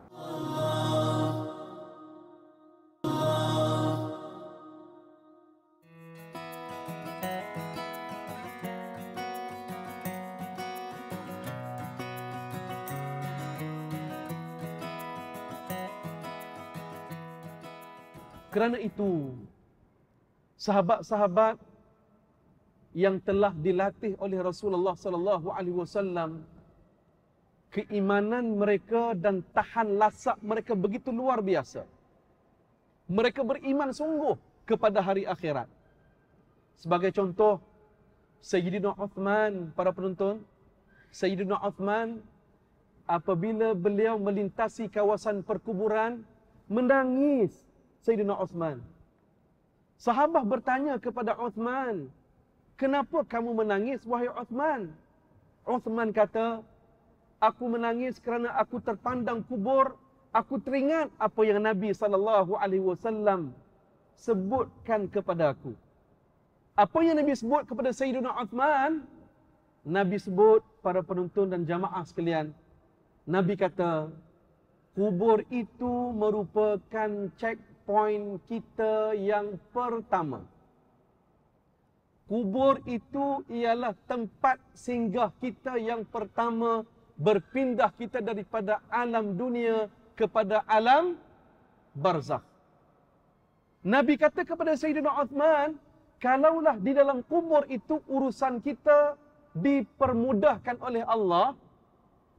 Kerana 18.65 18.81
itu, 18.81 19.29
sahabat-sahabat 20.57 21.61
yang 22.97 23.21
telah 23.21 23.53
dilatih 23.53 24.17
oleh 24.17 24.41
Rasulullah 24.41 24.97
sallallahu 24.97 25.53
alaihi 25.53 25.77
wasallam 25.77 26.41
keimanan 27.69 28.57
mereka 28.57 29.13
dan 29.13 29.45
tahan 29.53 30.01
lasak 30.01 30.41
mereka 30.41 30.73
begitu 30.73 31.13
luar 31.13 31.45
biasa. 31.45 31.85
Mereka 33.13 33.45
beriman 33.45 33.93
sungguh 33.93 34.33
kepada 34.65 35.05
hari 35.05 35.29
akhirat. 35.29 35.69
Sebagai 36.81 37.13
contoh, 37.13 37.61
Sayyidina 38.41 38.97
Uthman, 38.97 39.77
para 39.77 39.93
penonton, 39.93 40.41
Sayyidina 41.13 41.61
Uthman 41.61 42.25
apabila 43.05 43.77
beliau 43.77 44.17
melintasi 44.17 44.89
kawasan 44.89 45.45
perkuburan 45.45 46.25
menangis 46.65 47.74
Sayyidina 48.05 48.37
Uthman. 48.37 48.85
Sahabat 49.97 50.45
bertanya 50.45 51.01
kepada 51.01 51.33
Uthman, 51.41 52.13
Kenapa 52.75 53.23
kamu 53.23 53.55
menangis 53.55 54.03
wahai 54.03 54.27
Uthman? 54.35 54.91
Uthman 55.63 56.11
kata, 56.11 56.59
aku 57.39 57.71
menangis 57.71 58.19
kerana 58.19 58.51
aku 58.59 58.83
terpandang 58.83 59.47
kubur, 59.47 59.95
aku 60.35 60.59
teringat 60.59 61.07
apa 61.23 61.41
yang 61.47 61.63
Nabi 61.63 61.95
wasallam 62.83 63.55
sebutkan 64.19 65.07
kepada 65.07 65.55
aku. 65.55 65.71
Apa 66.75 66.99
yang 67.07 67.15
Nabi 67.15 67.39
sebut 67.39 67.63
kepada 67.71 67.95
Sayyidina 67.95 68.35
Uthman? 68.43 69.07
Nabi 69.87 70.19
sebut 70.19 70.67
para 70.83 70.99
penonton 71.07 71.47
dan 71.47 71.63
jamaah 71.63 72.03
sekalian. 72.03 72.51
Nabi 73.23 73.55
kata, 73.55 74.11
kubur 74.99 75.47
itu 75.55 76.11
merupakan 76.11 77.31
checkpoint 77.85 78.41
kita 78.49 79.13
yang 79.13 79.61
pertama. 79.73 80.41
Kubur 82.25 82.81
itu 82.89 83.45
ialah 83.53 83.93
tempat 84.09 84.57
singgah 84.73 85.29
kita 85.45 85.77
yang 85.77 86.09
pertama 86.09 86.89
berpindah 87.21 87.93
kita 87.93 88.25
daripada 88.25 88.81
alam 88.89 89.37
dunia 89.37 89.93
kepada 90.17 90.65
alam 90.65 91.21
barzakh. 91.93 92.41
Nabi 93.85 94.17
kata 94.17 94.49
kepada 94.49 94.73
Sayyidina 94.73 95.13
Uthman, 95.21 95.77
kalaulah 96.17 96.81
di 96.81 96.97
dalam 96.97 97.21
kubur 97.29 97.69
itu 97.69 98.01
urusan 98.09 98.65
kita 98.65 99.21
dipermudahkan 99.53 100.81
oleh 100.81 101.05
Allah, 101.05 101.53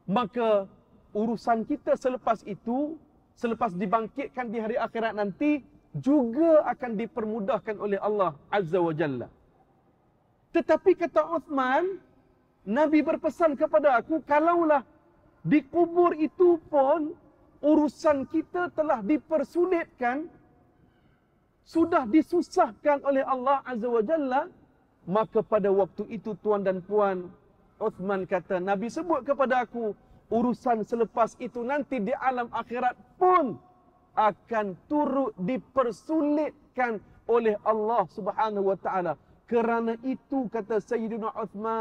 maka 0.09 0.65
urusan 1.13 1.61
kita 1.69 1.93
selepas 1.93 2.41
itu, 2.49 2.97
selepas 3.35 3.75
dibangkitkan 3.75 4.47
di 4.49 4.57
hari 4.63 4.75
akhirat 4.79 5.13
nanti, 5.15 5.61
juga 5.95 6.67
akan 6.67 6.91
dipermudahkan 6.99 7.75
oleh 7.79 7.99
Allah 7.99 8.35
Azza 8.51 8.79
wa 8.83 8.91
Jalla. 8.91 9.31
Tetapi 10.51 10.91
kata 10.95 11.23
Uthman, 11.35 11.99
Nabi 12.67 12.99
berpesan 13.03 13.55
kepada 13.55 13.99
aku, 13.99 14.19
kalaulah 14.23 14.83
di 15.45 15.63
kubur 15.63 16.15
itu 16.15 16.59
pun 16.67 17.15
urusan 17.63 18.27
kita 18.27 18.71
telah 18.75 18.99
dipersulitkan, 18.99 20.27
sudah 21.65 22.03
disusahkan 22.07 23.03
oleh 23.03 23.23
Allah 23.23 23.63
Azza 23.63 23.87
wa 23.87 24.03
Jalla, 24.03 24.41
maka 25.07 25.39
pada 25.45 25.71
waktu 25.71 26.07
itu 26.11 26.35
tuan 26.43 26.63
dan 26.63 26.83
puan, 26.83 27.31
Uthman 27.79 28.23
kata, 28.23 28.59
Nabi 28.63 28.87
sebut 28.87 29.23
kepada 29.27 29.63
aku, 29.67 29.91
urusan 30.29 30.81
selepas 30.85 31.37
itu 31.37 31.61
nanti 31.61 32.01
di 32.01 32.13
alam 32.17 32.49
akhirat 32.49 32.97
pun 33.17 33.57
akan 34.15 34.79
turut 34.87 35.35
dipersulitkan 35.37 37.03
oleh 37.27 37.59
Allah 37.67 38.07
Subhanahu 38.09 38.71
wa 38.73 38.77
taala. 38.79 39.17
Kerana 39.45 39.93
itu 40.01 40.49
kata 40.49 40.81
Sayyidina 40.81 41.29
Uthman 41.37 41.77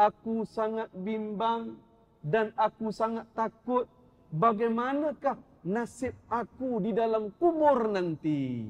Aku 0.00 0.48
sangat 0.48 0.88
bimbang 0.96 1.76
dan 2.24 2.56
aku 2.56 2.88
sangat 2.88 3.28
takut 3.36 3.84
Bagaimanakah 4.32 5.36
nasib 5.68 6.16
aku 6.32 6.80
di 6.80 6.96
dalam 6.96 7.28
kubur 7.36 7.84
nanti. 7.92 8.64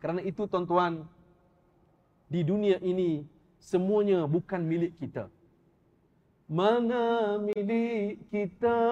Kerana 0.00 0.24
itu 0.24 0.48
tuan-tuan 0.48 1.04
Di 2.32 2.40
dunia 2.48 2.80
ini 2.80 3.20
semuanya 3.60 4.24
bukan 4.24 4.64
milik 4.64 4.96
kita 4.96 5.28
Mana 6.52 7.40
milik 7.40 8.28
kita. 8.28 8.84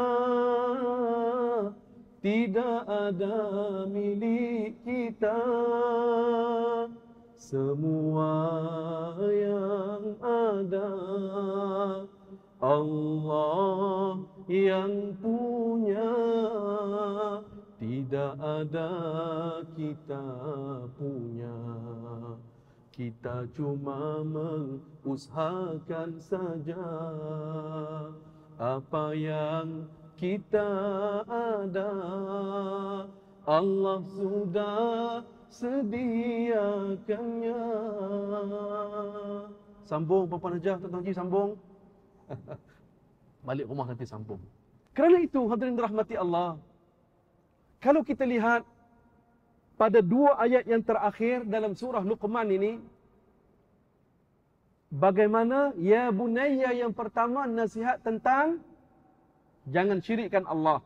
Tidak 2.25 2.89
ada 2.89 3.41
milik 3.85 4.81
kita. 4.81 5.45
Semua 7.37 8.33
yang 9.29 10.17
ada. 10.25 10.93
Allah 12.65 14.25
yang 14.49 15.13
punya. 15.21 16.17
Tidak 17.77 18.41
ada 18.41 18.93
kita 19.77 20.25
punya 20.97 21.61
kita 22.91 23.47
cuma 23.55 24.27
mengusahakan 24.27 26.19
saja 26.19 26.87
apa 28.61 29.17
yang 29.17 29.89
kita 30.21 30.69
ada. 31.25 31.93
Allah 33.49 34.05
sudah 34.05 35.25
sediakannya. 35.49 37.65
Sambung 39.89 40.29
Puan 40.29 40.61
Hajah 40.61 40.77
Tuan 40.77 41.01
Haji 41.01 41.13
sambung. 41.17 41.57
Balik 43.49 43.65
rumah 43.67 43.89
nanti 43.89 44.05
sambung. 44.05 44.39
Kerana 44.93 45.25
itu 45.25 45.41
hadirin 45.47 45.79
rahmati 45.79 46.19
Allah 46.19 46.59
Kalau 47.79 48.03
kita 48.03 48.27
lihat 48.27 48.67
pada 49.81 50.05
dua 50.05 50.37
ayat 50.37 50.69
yang 50.69 50.85
terakhir 50.85 51.49
dalam 51.49 51.73
surah 51.73 52.05
Luqman 52.05 52.53
ini 52.53 52.77
bagaimana 54.93 55.73
ya 55.81 56.13
bunayya 56.13 56.77
yang 56.77 56.93
pertama 56.93 57.49
nasihat 57.49 57.97
tentang 58.05 58.61
jangan 59.65 60.05
syirikkan 60.05 60.45
Allah. 60.45 60.85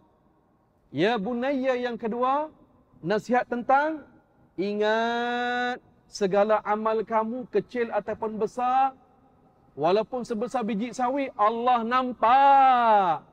Ya 0.94 1.18
bunayya 1.18 1.74
yang 1.74 1.98
kedua, 1.98 2.54
nasihat 3.02 3.50
tentang 3.50 4.06
ingat 4.54 5.82
segala 6.06 6.62
amal 6.62 7.02
kamu 7.02 7.50
kecil 7.50 7.90
ataupun 7.90 8.38
besar 8.38 8.94
Walaupun 9.74 10.22
sebesar 10.22 10.62
biji 10.62 10.94
sawi, 10.94 11.34
Allah 11.34 11.82
nampak. 11.82 13.26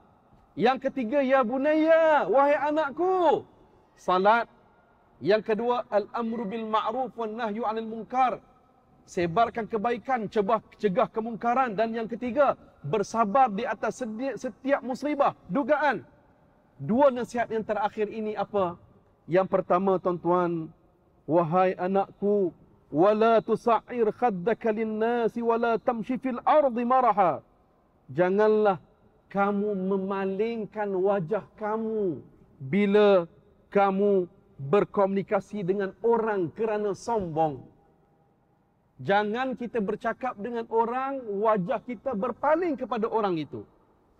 Yang 0.58 0.90
ketiga, 0.90 1.22
ya 1.22 1.46
bunaya, 1.46 2.26
wahai 2.26 2.58
anakku. 2.58 3.46
Salat. 3.94 4.50
Yang 5.22 5.54
kedua, 5.54 5.86
al-amru 5.94 6.50
bil 6.50 6.66
ma'ruf 6.66 7.14
wa 7.14 7.30
nahyu 7.30 7.62
'anil 7.62 7.86
munkar. 7.86 8.42
Sebarkan 9.06 9.70
kebaikan, 9.70 10.26
cegah, 10.26 10.62
cegah 10.82 11.06
kemungkaran 11.14 11.78
dan 11.78 11.94
yang 11.94 12.10
ketiga, 12.10 12.58
bersabar 12.82 13.54
di 13.54 13.62
atas 13.62 14.02
setiap, 14.38 14.82
musibah, 14.82 15.38
dugaan. 15.46 16.02
Dua 16.82 17.14
nasihat 17.14 17.54
yang 17.54 17.62
terakhir 17.62 18.10
ini 18.10 18.34
apa? 18.34 18.78
Yang 19.30 19.48
pertama, 19.54 20.02
tuan-tuan, 20.02 20.74
wahai 21.30 21.78
anakku, 21.78 22.50
wala 22.90 23.38
tusa'ir 23.46 24.10
khaddaka 24.10 24.74
lin-nasi 24.74 25.46
wala 25.46 25.78
tamshi 25.78 26.18
fil 26.18 26.42
ardi 26.42 26.82
maraha. 26.82 27.46
Janganlah 28.10 28.82
kamu 29.30 29.78
memalingkan 29.88 30.92
wajah 30.92 31.46
kamu 31.56 32.20
bila 32.60 33.30
kamu 33.72 34.28
berkomunikasi 34.70 35.66
dengan 35.66 35.96
orang 36.06 36.54
kerana 36.54 36.94
sombong. 36.94 37.66
Jangan 39.02 39.58
kita 39.58 39.82
bercakap 39.82 40.38
dengan 40.38 40.70
orang, 40.70 41.26
wajah 41.42 41.82
kita 41.82 42.14
berpaling 42.14 42.78
kepada 42.78 43.10
orang 43.10 43.42
itu. 43.42 43.66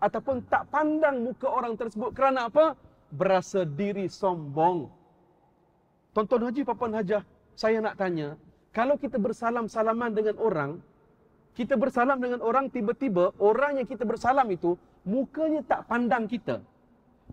Ataupun 0.02 0.42
tak 0.50 0.66
pandang 0.74 1.22
muka 1.22 1.46
orang 1.46 1.78
tersebut 1.78 2.10
kerana 2.10 2.50
apa? 2.50 2.74
Berasa 3.14 3.62
diri 3.62 4.10
sombong. 4.10 4.90
Tonton 6.10 6.50
Haji 6.50 6.66
Papan 6.66 6.98
Hajah, 6.98 7.22
saya 7.54 7.78
nak 7.78 7.94
tanya, 7.94 8.34
kalau 8.74 8.98
kita 8.98 9.22
bersalam-salaman 9.22 10.10
dengan 10.10 10.34
orang, 10.42 10.82
kita 11.54 11.78
bersalam 11.78 12.18
dengan 12.18 12.42
orang, 12.42 12.66
tiba-tiba 12.72 13.36
orang 13.38 13.78
yang 13.78 13.86
kita 13.86 14.02
bersalam 14.02 14.48
itu, 14.50 14.74
mukanya 15.06 15.62
tak 15.62 15.86
pandang 15.86 16.26
kita. 16.26 16.58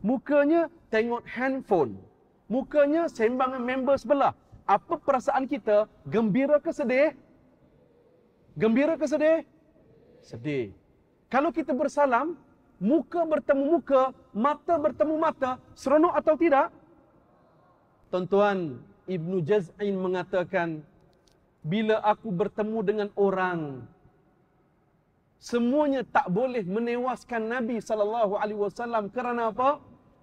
Mukanya 0.05 0.69
tengok 0.93 1.25
handphone. 1.25 2.08
Mukanya 2.49 3.05
sembang 3.05 3.61
member 3.61 3.95
sebelah. 4.01 4.33
Apa 4.65 4.97
perasaan 4.97 5.45
kita? 5.45 5.85
Gembira 6.09 6.57
ke 6.57 6.73
sedih? 6.73 7.13
Gembira 8.57 8.97
ke 8.97 9.05
sedih? 9.05 9.45
Sedih. 10.25 10.73
Kalau 11.29 11.53
kita 11.53 11.77
bersalam, 11.77 12.33
muka 12.81 13.21
bertemu 13.21 13.77
muka, 13.77 14.09
mata 14.33 14.81
bertemu 14.81 15.15
mata, 15.21 15.61
seronok 15.77 16.13
atau 16.17 16.33
tidak? 16.33 16.73
Tuan-tuan, 18.09 18.81
Ibnu 19.05 19.45
Jaz'in 19.45 19.93
mengatakan, 19.93 20.81
bila 21.61 22.01
aku 22.01 22.33
bertemu 22.33 22.79
dengan 22.81 23.09
orang, 23.13 23.85
semuanya 25.37 26.01
tak 26.01 26.25
boleh 26.33 26.65
menewaskan 26.65 27.45
Nabi 27.45 27.77
sallallahu 27.77 28.41
alaihi 28.41 28.57
wasallam 28.57 29.13
kerana 29.13 29.53
apa? 29.53 29.77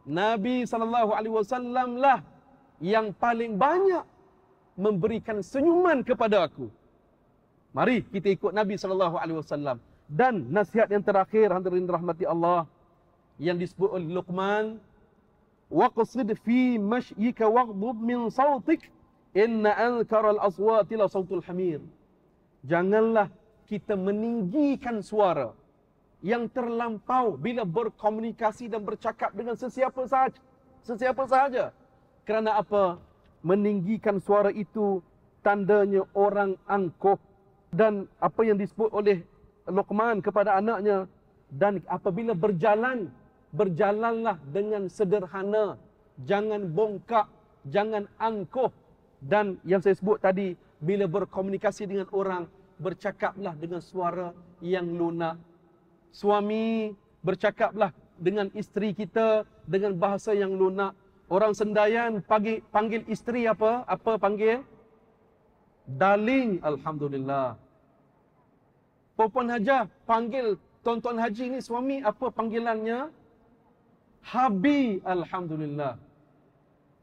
Nabi 0.06 0.62
sallallahu 0.62 1.10
alaihi 1.10 1.34
wasallam 1.34 1.98
lah 1.98 2.22
yang 2.78 3.10
paling 3.10 3.58
banyak 3.58 4.06
memberikan 4.78 5.42
senyuman 5.42 6.06
kepada 6.06 6.46
aku. 6.46 6.70
Mari 7.74 8.06
kita 8.08 8.30
ikut 8.30 8.54
Nabi 8.54 8.78
sallallahu 8.78 9.18
alaihi 9.18 9.42
wasallam. 9.42 9.82
Dan 10.06 10.46
nasihat 10.54 10.86
yang 10.86 11.02
terakhir 11.02 11.50
hadirin 11.50 11.90
rahmati 11.90 12.22
Allah 12.22 12.70
yang 13.42 13.58
disebut 13.58 13.90
oleh 13.90 14.06
Luqman 14.06 14.78
waqsid 15.66 16.30
fi 16.46 16.78
mashyika 16.78 17.50
waghdud 17.50 17.98
min 17.98 18.30
sautik 18.30 18.86
inna 19.34 19.74
ankara 19.74 20.38
al-aswati 20.38 20.94
la 20.94 21.10
sautul 21.10 21.42
hamir. 21.42 21.82
Janganlah 22.62 23.26
kita 23.66 23.98
meninggikan 23.98 25.02
suara 25.02 25.50
yang 26.24 26.48
terlampau 26.48 27.36
bila 27.36 27.66
berkomunikasi 27.66 28.72
dan 28.72 28.82
bercakap 28.82 29.32
dengan 29.36 29.56
sesiapa 29.56 30.00
sahaja. 30.08 30.40
Sesiapa 30.86 31.22
sahaja. 31.28 31.74
Kerana 32.24 32.58
apa? 32.58 32.98
Meninggikan 33.44 34.18
suara 34.18 34.50
itu 34.50 35.04
tandanya 35.44 36.02
orang 36.16 36.58
angkuh 36.66 37.20
dan 37.70 38.10
apa 38.18 38.42
yang 38.42 38.58
disebut 38.58 38.90
oleh 38.90 39.22
Luqman 39.66 40.18
kepada 40.22 40.58
anaknya 40.58 41.06
dan 41.50 41.78
apabila 41.86 42.34
berjalan 42.34 43.10
berjalanlah 43.54 44.38
dengan 44.50 44.90
sederhana 44.90 45.78
jangan 46.26 46.66
bongkak 46.70 47.30
jangan 47.70 48.10
angkuh 48.18 48.70
dan 49.22 49.58
yang 49.62 49.78
saya 49.82 49.94
sebut 49.94 50.18
tadi 50.18 50.58
bila 50.82 51.06
berkomunikasi 51.06 51.86
dengan 51.86 52.10
orang 52.10 52.50
bercakaplah 52.82 53.54
dengan 53.54 53.80
suara 53.80 54.34
yang 54.62 54.86
lunak 54.86 55.38
suami 56.16 56.96
bercakaplah 57.20 57.92
dengan 58.16 58.48
isteri 58.56 58.96
kita 58.96 59.44
dengan 59.68 59.92
bahasa 59.92 60.32
yang 60.32 60.56
lunak 60.56 60.96
orang 61.28 61.52
sendayan 61.52 62.24
panggil 62.24 62.64
panggil 62.72 63.04
isteri 63.12 63.44
apa 63.44 63.84
apa 63.84 64.16
panggil 64.16 64.64
darling 65.84 66.56
alhamdulillah 66.64 67.60
Puan 69.16 69.48
Haja 69.48 69.88
panggil 70.04 70.60
tonton 70.84 71.16
haji 71.16 71.56
ni 71.56 71.58
suami 71.64 72.04
apa 72.04 72.28
panggilannya? 72.28 73.08
Habi 74.20 75.00
alhamdulillah. 75.00 75.96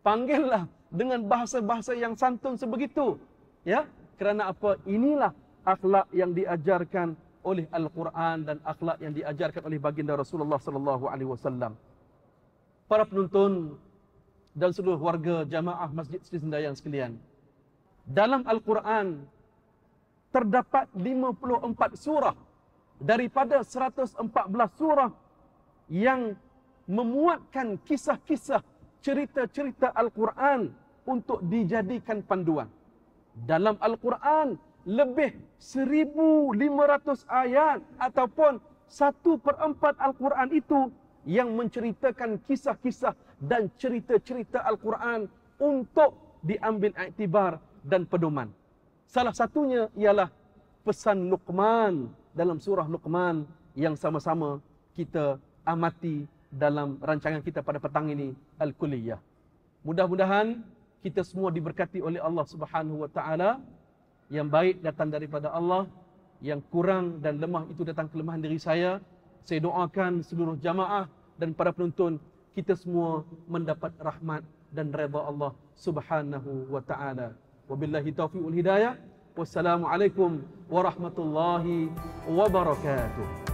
Panggillah 0.05 0.69
dengan 0.93 1.25
bahasa-bahasa 1.25 1.97
yang 1.97 2.13
santun 2.13 2.53
sebegitu. 2.53 3.17
Ya, 3.65 3.89
kerana 4.21 4.53
apa? 4.53 4.77
Inilah 4.85 5.33
akhlak 5.65 6.05
yang 6.13 6.37
diajarkan 6.37 7.17
oleh 7.43 7.67
Al-Quran 7.69 8.47
dan 8.47 8.57
akhlak 8.63 8.97
yang 9.03 9.13
diajarkan 9.13 9.63
oleh 9.67 9.77
baginda 9.77 10.15
Rasulullah 10.15 10.57
sallallahu 10.57 11.05
alaihi 11.11 11.29
wasallam. 11.29 11.75
Para 12.87 13.03
penonton 13.03 13.75
dan 14.55 14.69
seluruh 14.71 15.01
warga 15.01 15.43
jamaah 15.43 15.89
Masjid 15.91 16.21
Sri 16.23 16.39
Sendayan 16.39 16.73
sekalian. 16.77 17.19
Dalam 18.03 18.43
Al-Quran 18.47 19.23
terdapat 20.33 20.89
54 20.95 21.95
surah 21.95 22.35
daripada 22.99 23.61
114 23.61 24.19
surah 24.79 25.11
yang 25.91 26.35
memuatkan 26.87 27.79
kisah-kisah 27.83 28.63
cerita-cerita 29.03 29.91
Al-Quran 29.91 30.71
untuk 31.03 31.43
dijadikan 31.47 32.23
panduan. 32.23 32.67
Dalam 33.33 33.75
Al-Quran 33.81 34.55
lebih 34.83 35.35
1500 35.59 37.23
ayat 37.31 37.79
ataupun 37.95 38.59
satu 38.87 39.39
per 39.39 39.55
empat 39.63 39.95
Al-Quran 39.97 40.49
itu 40.51 40.91
yang 41.23 41.55
menceritakan 41.55 42.43
kisah-kisah 42.43 43.15
dan 43.39 43.71
cerita-cerita 43.79 44.59
Al-Quran 44.67 45.31
untuk 45.59 46.19
diambil 46.43 46.91
iktibar 46.99 47.63
dan 47.87 48.03
pedoman. 48.03 48.51
Salah 49.07 49.31
satunya 49.31 49.87
ialah 49.95 50.27
pesan 50.83 51.31
Luqman 51.31 52.11
dalam 52.35 52.59
surah 52.59 52.87
Luqman 52.87 53.47
yang 53.73 53.95
sama-sama 53.95 54.59
kita 54.93 55.39
amati 55.63 56.27
dalam 56.51 56.99
rancangan 56.99 57.41
kita 57.41 57.63
pada 57.63 57.79
petang 57.79 58.11
ini 58.11 58.35
Al-Kulliyah. 58.59 59.17
Mudah-mudahan 59.87 60.59
kita 61.03 61.23
semua 61.23 61.51
diberkati 61.51 61.99
oleh 62.03 62.19
Allah 62.19 62.45
Subhanahu 62.47 63.03
wa 63.03 63.09
taala 63.11 63.59
yang 64.31 64.47
baik 64.47 64.79
datang 64.83 65.11
daripada 65.11 65.51
Allah, 65.51 65.87
yang 66.43 66.59
kurang 66.71 67.23
dan 67.23 67.39
lemah 67.39 67.67
itu 67.71 67.87
datang 67.87 68.11
kelemahan 68.11 68.43
diri 68.43 68.59
saya. 68.59 68.99
Saya 69.43 69.59
doakan 69.63 70.23
seluruh 70.23 70.55
jamaah 70.59 71.07
dan 71.35 71.51
para 71.51 71.75
penonton 71.75 72.19
kita 72.55 72.77
semua 72.77 73.27
mendapat 73.49 73.91
rahmat 73.99 74.43
dan 74.71 74.93
redha 74.93 75.19
Allah 75.19 75.51
Subhanahu 75.75 76.71
wa 76.71 76.81
taala. 76.83 77.33
Wabillahi 77.67 78.13
taufiq 78.13 78.39
wal 78.39 78.55
hidayah. 78.55 78.95
Wassalamualaikum 79.33 80.45
warahmatullahi 80.69 81.89
wabarakatuh. 82.29 83.52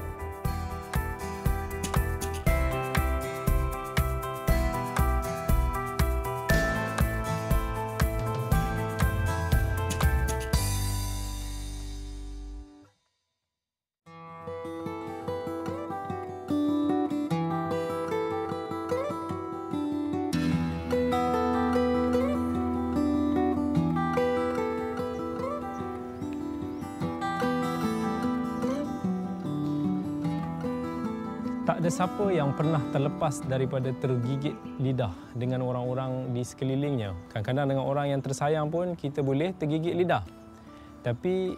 Ada 31.80 31.88
siapa 31.88 32.28
yang 32.28 32.52
pernah 32.60 32.84
terlepas 32.92 33.40
daripada 33.48 33.88
tergigit 33.96 34.52
lidah 34.84 35.16
dengan 35.32 35.64
orang-orang 35.64 36.36
di 36.36 36.44
sekelilingnya. 36.44 37.16
Kadang-kadang 37.32 37.72
dengan 37.72 37.88
orang 37.88 38.12
yang 38.12 38.20
tersayang 38.20 38.68
pun 38.68 39.00
kita 39.00 39.24
boleh 39.24 39.56
tergigit 39.56 39.96
lidah. 39.96 40.20
Tapi 41.08 41.56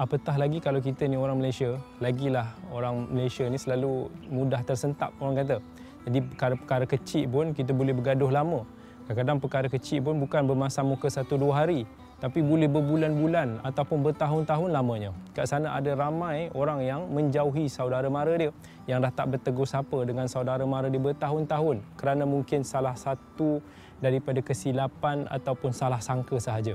apatah 0.00 0.40
lagi 0.40 0.64
kalau 0.64 0.80
kita 0.80 1.04
ni 1.04 1.20
orang 1.20 1.36
Malaysia, 1.36 1.76
lagilah 2.00 2.48
orang 2.72 3.12
Malaysia 3.12 3.44
ni 3.44 3.60
selalu 3.60 4.08
mudah 4.32 4.64
tersentap 4.64 5.12
orang 5.20 5.44
kata. 5.44 5.60
Jadi 6.08 6.18
perkara-perkara 6.32 6.84
kecil 6.88 7.28
pun 7.28 7.52
kita 7.52 7.76
boleh 7.76 7.92
bergaduh 7.92 8.32
lama. 8.32 8.64
Kadang-kadang 9.04 9.36
perkara 9.36 9.68
kecil 9.68 10.00
pun 10.00 10.16
bukan 10.16 10.48
bermasa 10.48 10.80
muka 10.80 11.12
satu 11.12 11.36
dua 11.36 11.60
hari, 11.60 11.84
tapi 12.18 12.42
boleh 12.42 12.66
berbulan-bulan 12.66 13.62
ataupun 13.62 14.02
bertahun-tahun 14.02 14.74
lamanya. 14.74 15.14
Kat 15.34 15.46
sana 15.46 15.78
ada 15.78 15.94
ramai 15.94 16.50
orang 16.50 16.82
yang 16.82 17.00
menjauhi 17.06 17.70
saudara 17.70 18.10
mara 18.10 18.34
dia 18.34 18.50
yang 18.90 18.98
dah 18.98 19.14
tak 19.14 19.38
bertegur 19.38 19.70
sapa 19.70 20.02
dengan 20.02 20.26
saudara 20.26 20.66
mara 20.66 20.90
dia 20.90 20.98
bertahun-tahun 20.98 21.78
kerana 21.94 22.26
mungkin 22.26 22.66
salah 22.66 22.98
satu 22.98 23.62
daripada 24.02 24.42
kesilapan 24.42 25.30
ataupun 25.30 25.70
salah 25.70 26.02
sangka 26.02 26.42
sahaja. 26.42 26.74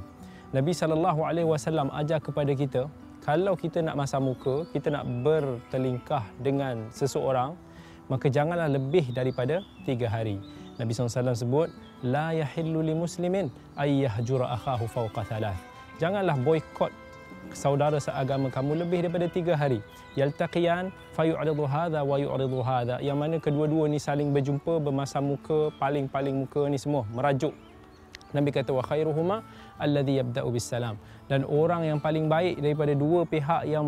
Nabi 0.55 0.71
sallallahu 0.71 1.27
alaihi 1.27 1.47
wasallam 1.49 1.91
ajar 1.91 2.23
kepada 2.23 2.55
kita 2.55 2.87
kalau 3.23 3.55
kita 3.55 3.79
nak 3.79 3.95
masa 3.95 4.19
muka, 4.19 4.67
kita 4.75 4.91
nak 4.91 5.07
bertelingkah 5.23 6.27
dengan 6.43 6.91
seseorang, 6.91 7.55
maka 8.11 8.27
janganlah 8.27 8.67
lebih 8.67 9.15
daripada 9.15 9.63
tiga 9.87 10.11
hari. 10.11 10.43
Nabi 10.83 10.91
SAW 10.91 11.31
sebut, 11.31 11.71
yahillu 12.03 12.83
li 12.83 12.91
muslimin 12.91 13.47
ayyahjura 13.79 14.51
akhahu 14.51 14.83
fawqa 14.83 15.23
thalath. 15.23 15.55
Janganlah 15.95 16.35
boykot 16.43 16.91
saudara 17.55 18.03
seagama 18.03 18.51
kamu 18.51 18.83
lebih 18.83 19.07
daripada 19.07 19.31
tiga 19.31 19.55
hari. 19.55 19.79
Yaltaqiyan 20.19 20.91
fayu'ridu 21.15 21.63
hadha 21.63 22.03
wa 22.03 22.19
yu'ridu 22.19 22.59
hadha. 22.59 22.99
Yang 22.99 23.17
mana 23.17 23.35
kedua-dua 23.39 23.87
ni 23.87 23.95
saling 23.95 24.35
berjumpa, 24.35 24.83
bermasa 24.83 25.23
muka, 25.23 25.71
paling-paling 25.79 26.43
muka 26.43 26.67
ni 26.67 26.75
semua, 26.75 27.07
merajuk. 27.15 27.55
Nabi 28.35 28.49
kata, 28.51 28.75
wa 28.75 28.83
khairuhuma 28.83 29.37
alladhi 29.79 30.19
yabda'u 30.19 30.51
bis 30.51 30.67
salam. 30.67 30.99
Dan 31.31 31.47
orang 31.47 31.87
yang 31.87 32.03
paling 32.03 32.27
baik 32.27 32.59
daripada 32.59 32.91
dua 32.91 33.23
pihak 33.23 33.71
yang 33.71 33.87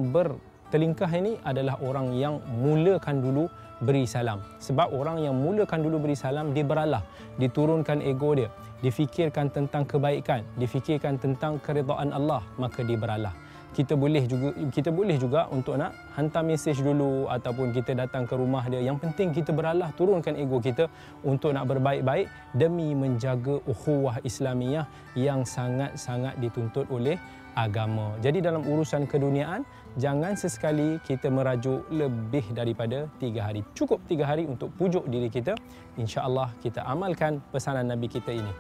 bertelingkah 0.66 1.08
ini 1.08 1.40
adalah 1.48 1.80
orang 1.80 2.12
yang 2.18 2.44
mulakan 2.52 3.24
dulu 3.24 3.48
beri 3.80 4.04
salam. 4.04 4.44
Sebab 4.60 4.92
orang 4.92 5.24
yang 5.24 5.32
mulakan 5.32 5.88
dulu 5.88 6.04
beri 6.04 6.20
salam, 6.20 6.52
dia 6.52 6.68
beralah. 6.68 7.00
Diturunkan 7.40 8.04
ego 8.04 8.36
dia. 8.36 8.52
Difikirkan 8.84 9.48
tentang 9.56 9.88
kebaikan. 9.88 10.44
Difikirkan 10.60 11.16
tentang 11.16 11.64
keridaan 11.64 12.12
Allah. 12.12 12.44
Maka 12.60 12.84
dia 12.84 13.00
beralah. 13.00 13.32
Kita 13.72 13.96
boleh 13.96 14.28
juga 14.28 14.52
kita 14.72 14.92
boleh 14.92 15.16
juga 15.16 15.48
untuk 15.52 15.80
nak 15.80 15.96
hantar 16.16 16.44
mesej 16.48 16.80
dulu 16.80 17.28
ataupun 17.32 17.72
kita 17.72 17.92
datang 17.96 18.28
ke 18.28 18.36
rumah 18.36 18.68
dia. 18.68 18.84
Yang 18.84 19.08
penting 19.08 19.32
kita 19.32 19.56
beralah 19.56 19.96
turunkan 19.96 20.36
ego 20.36 20.60
kita 20.60 20.92
untuk 21.24 21.56
nak 21.56 21.72
berbaik-baik 21.72 22.28
demi 22.52 22.92
menjaga 22.96 23.60
ukhuwah 23.64 24.20
Islamiyah 24.24 24.88
yang 25.20 25.44
sangat-sangat 25.44 26.40
dituntut 26.40 26.88
oleh 26.88 27.20
agama. 27.56 28.16
Jadi 28.20 28.44
dalam 28.44 28.68
urusan 28.68 29.08
keduniaan, 29.08 29.64
jangan 29.96 30.36
sesekali 30.36 31.00
kita 31.04 31.32
merajuk 31.32 31.88
lebih 31.92 32.44
daripada 32.52 33.08
tiga 33.20 33.48
hari. 33.48 33.64
Cukup 33.76 34.04
tiga 34.08 34.28
hari 34.28 34.44
untuk 34.48 34.72
pujuk 34.76 35.08
diri 35.08 35.32
kita. 35.32 35.56
InsyaAllah 35.96 36.52
kita 36.60 36.84
amalkan 36.84 37.40
pesanan 37.52 37.88
Nabi 37.88 38.08
kita 38.12 38.32
ini. 38.36 38.54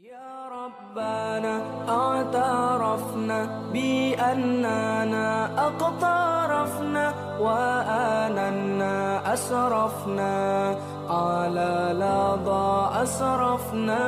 Ya 0.00 0.48
Rabbana 0.48 1.52
a'tarafna 1.84 3.38
bi 3.72 4.16
annana 4.16 5.52
aqtarafna 5.54 7.04
wa 7.36 7.60
ananna 8.24 9.20
asrafna. 9.24 10.34
على 11.10 11.94
لظى 11.94 13.02
أسرفنا 13.02 14.04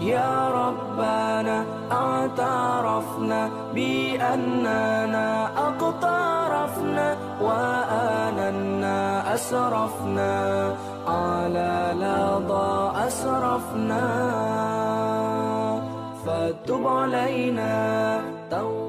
يا 0.00 0.50
ربنا 0.50 1.64
اعترفنا 1.92 3.50
بأننا 3.74 5.46
أقترفنا 5.68 7.16
وآننا 7.40 9.34
أسرفنا. 9.34 10.74
على 11.08 11.92
لظى 11.96 12.92
أسرفنا 13.06 14.06
فتب 16.26 16.86
علينا 16.86 18.20
توبة. 18.50 18.81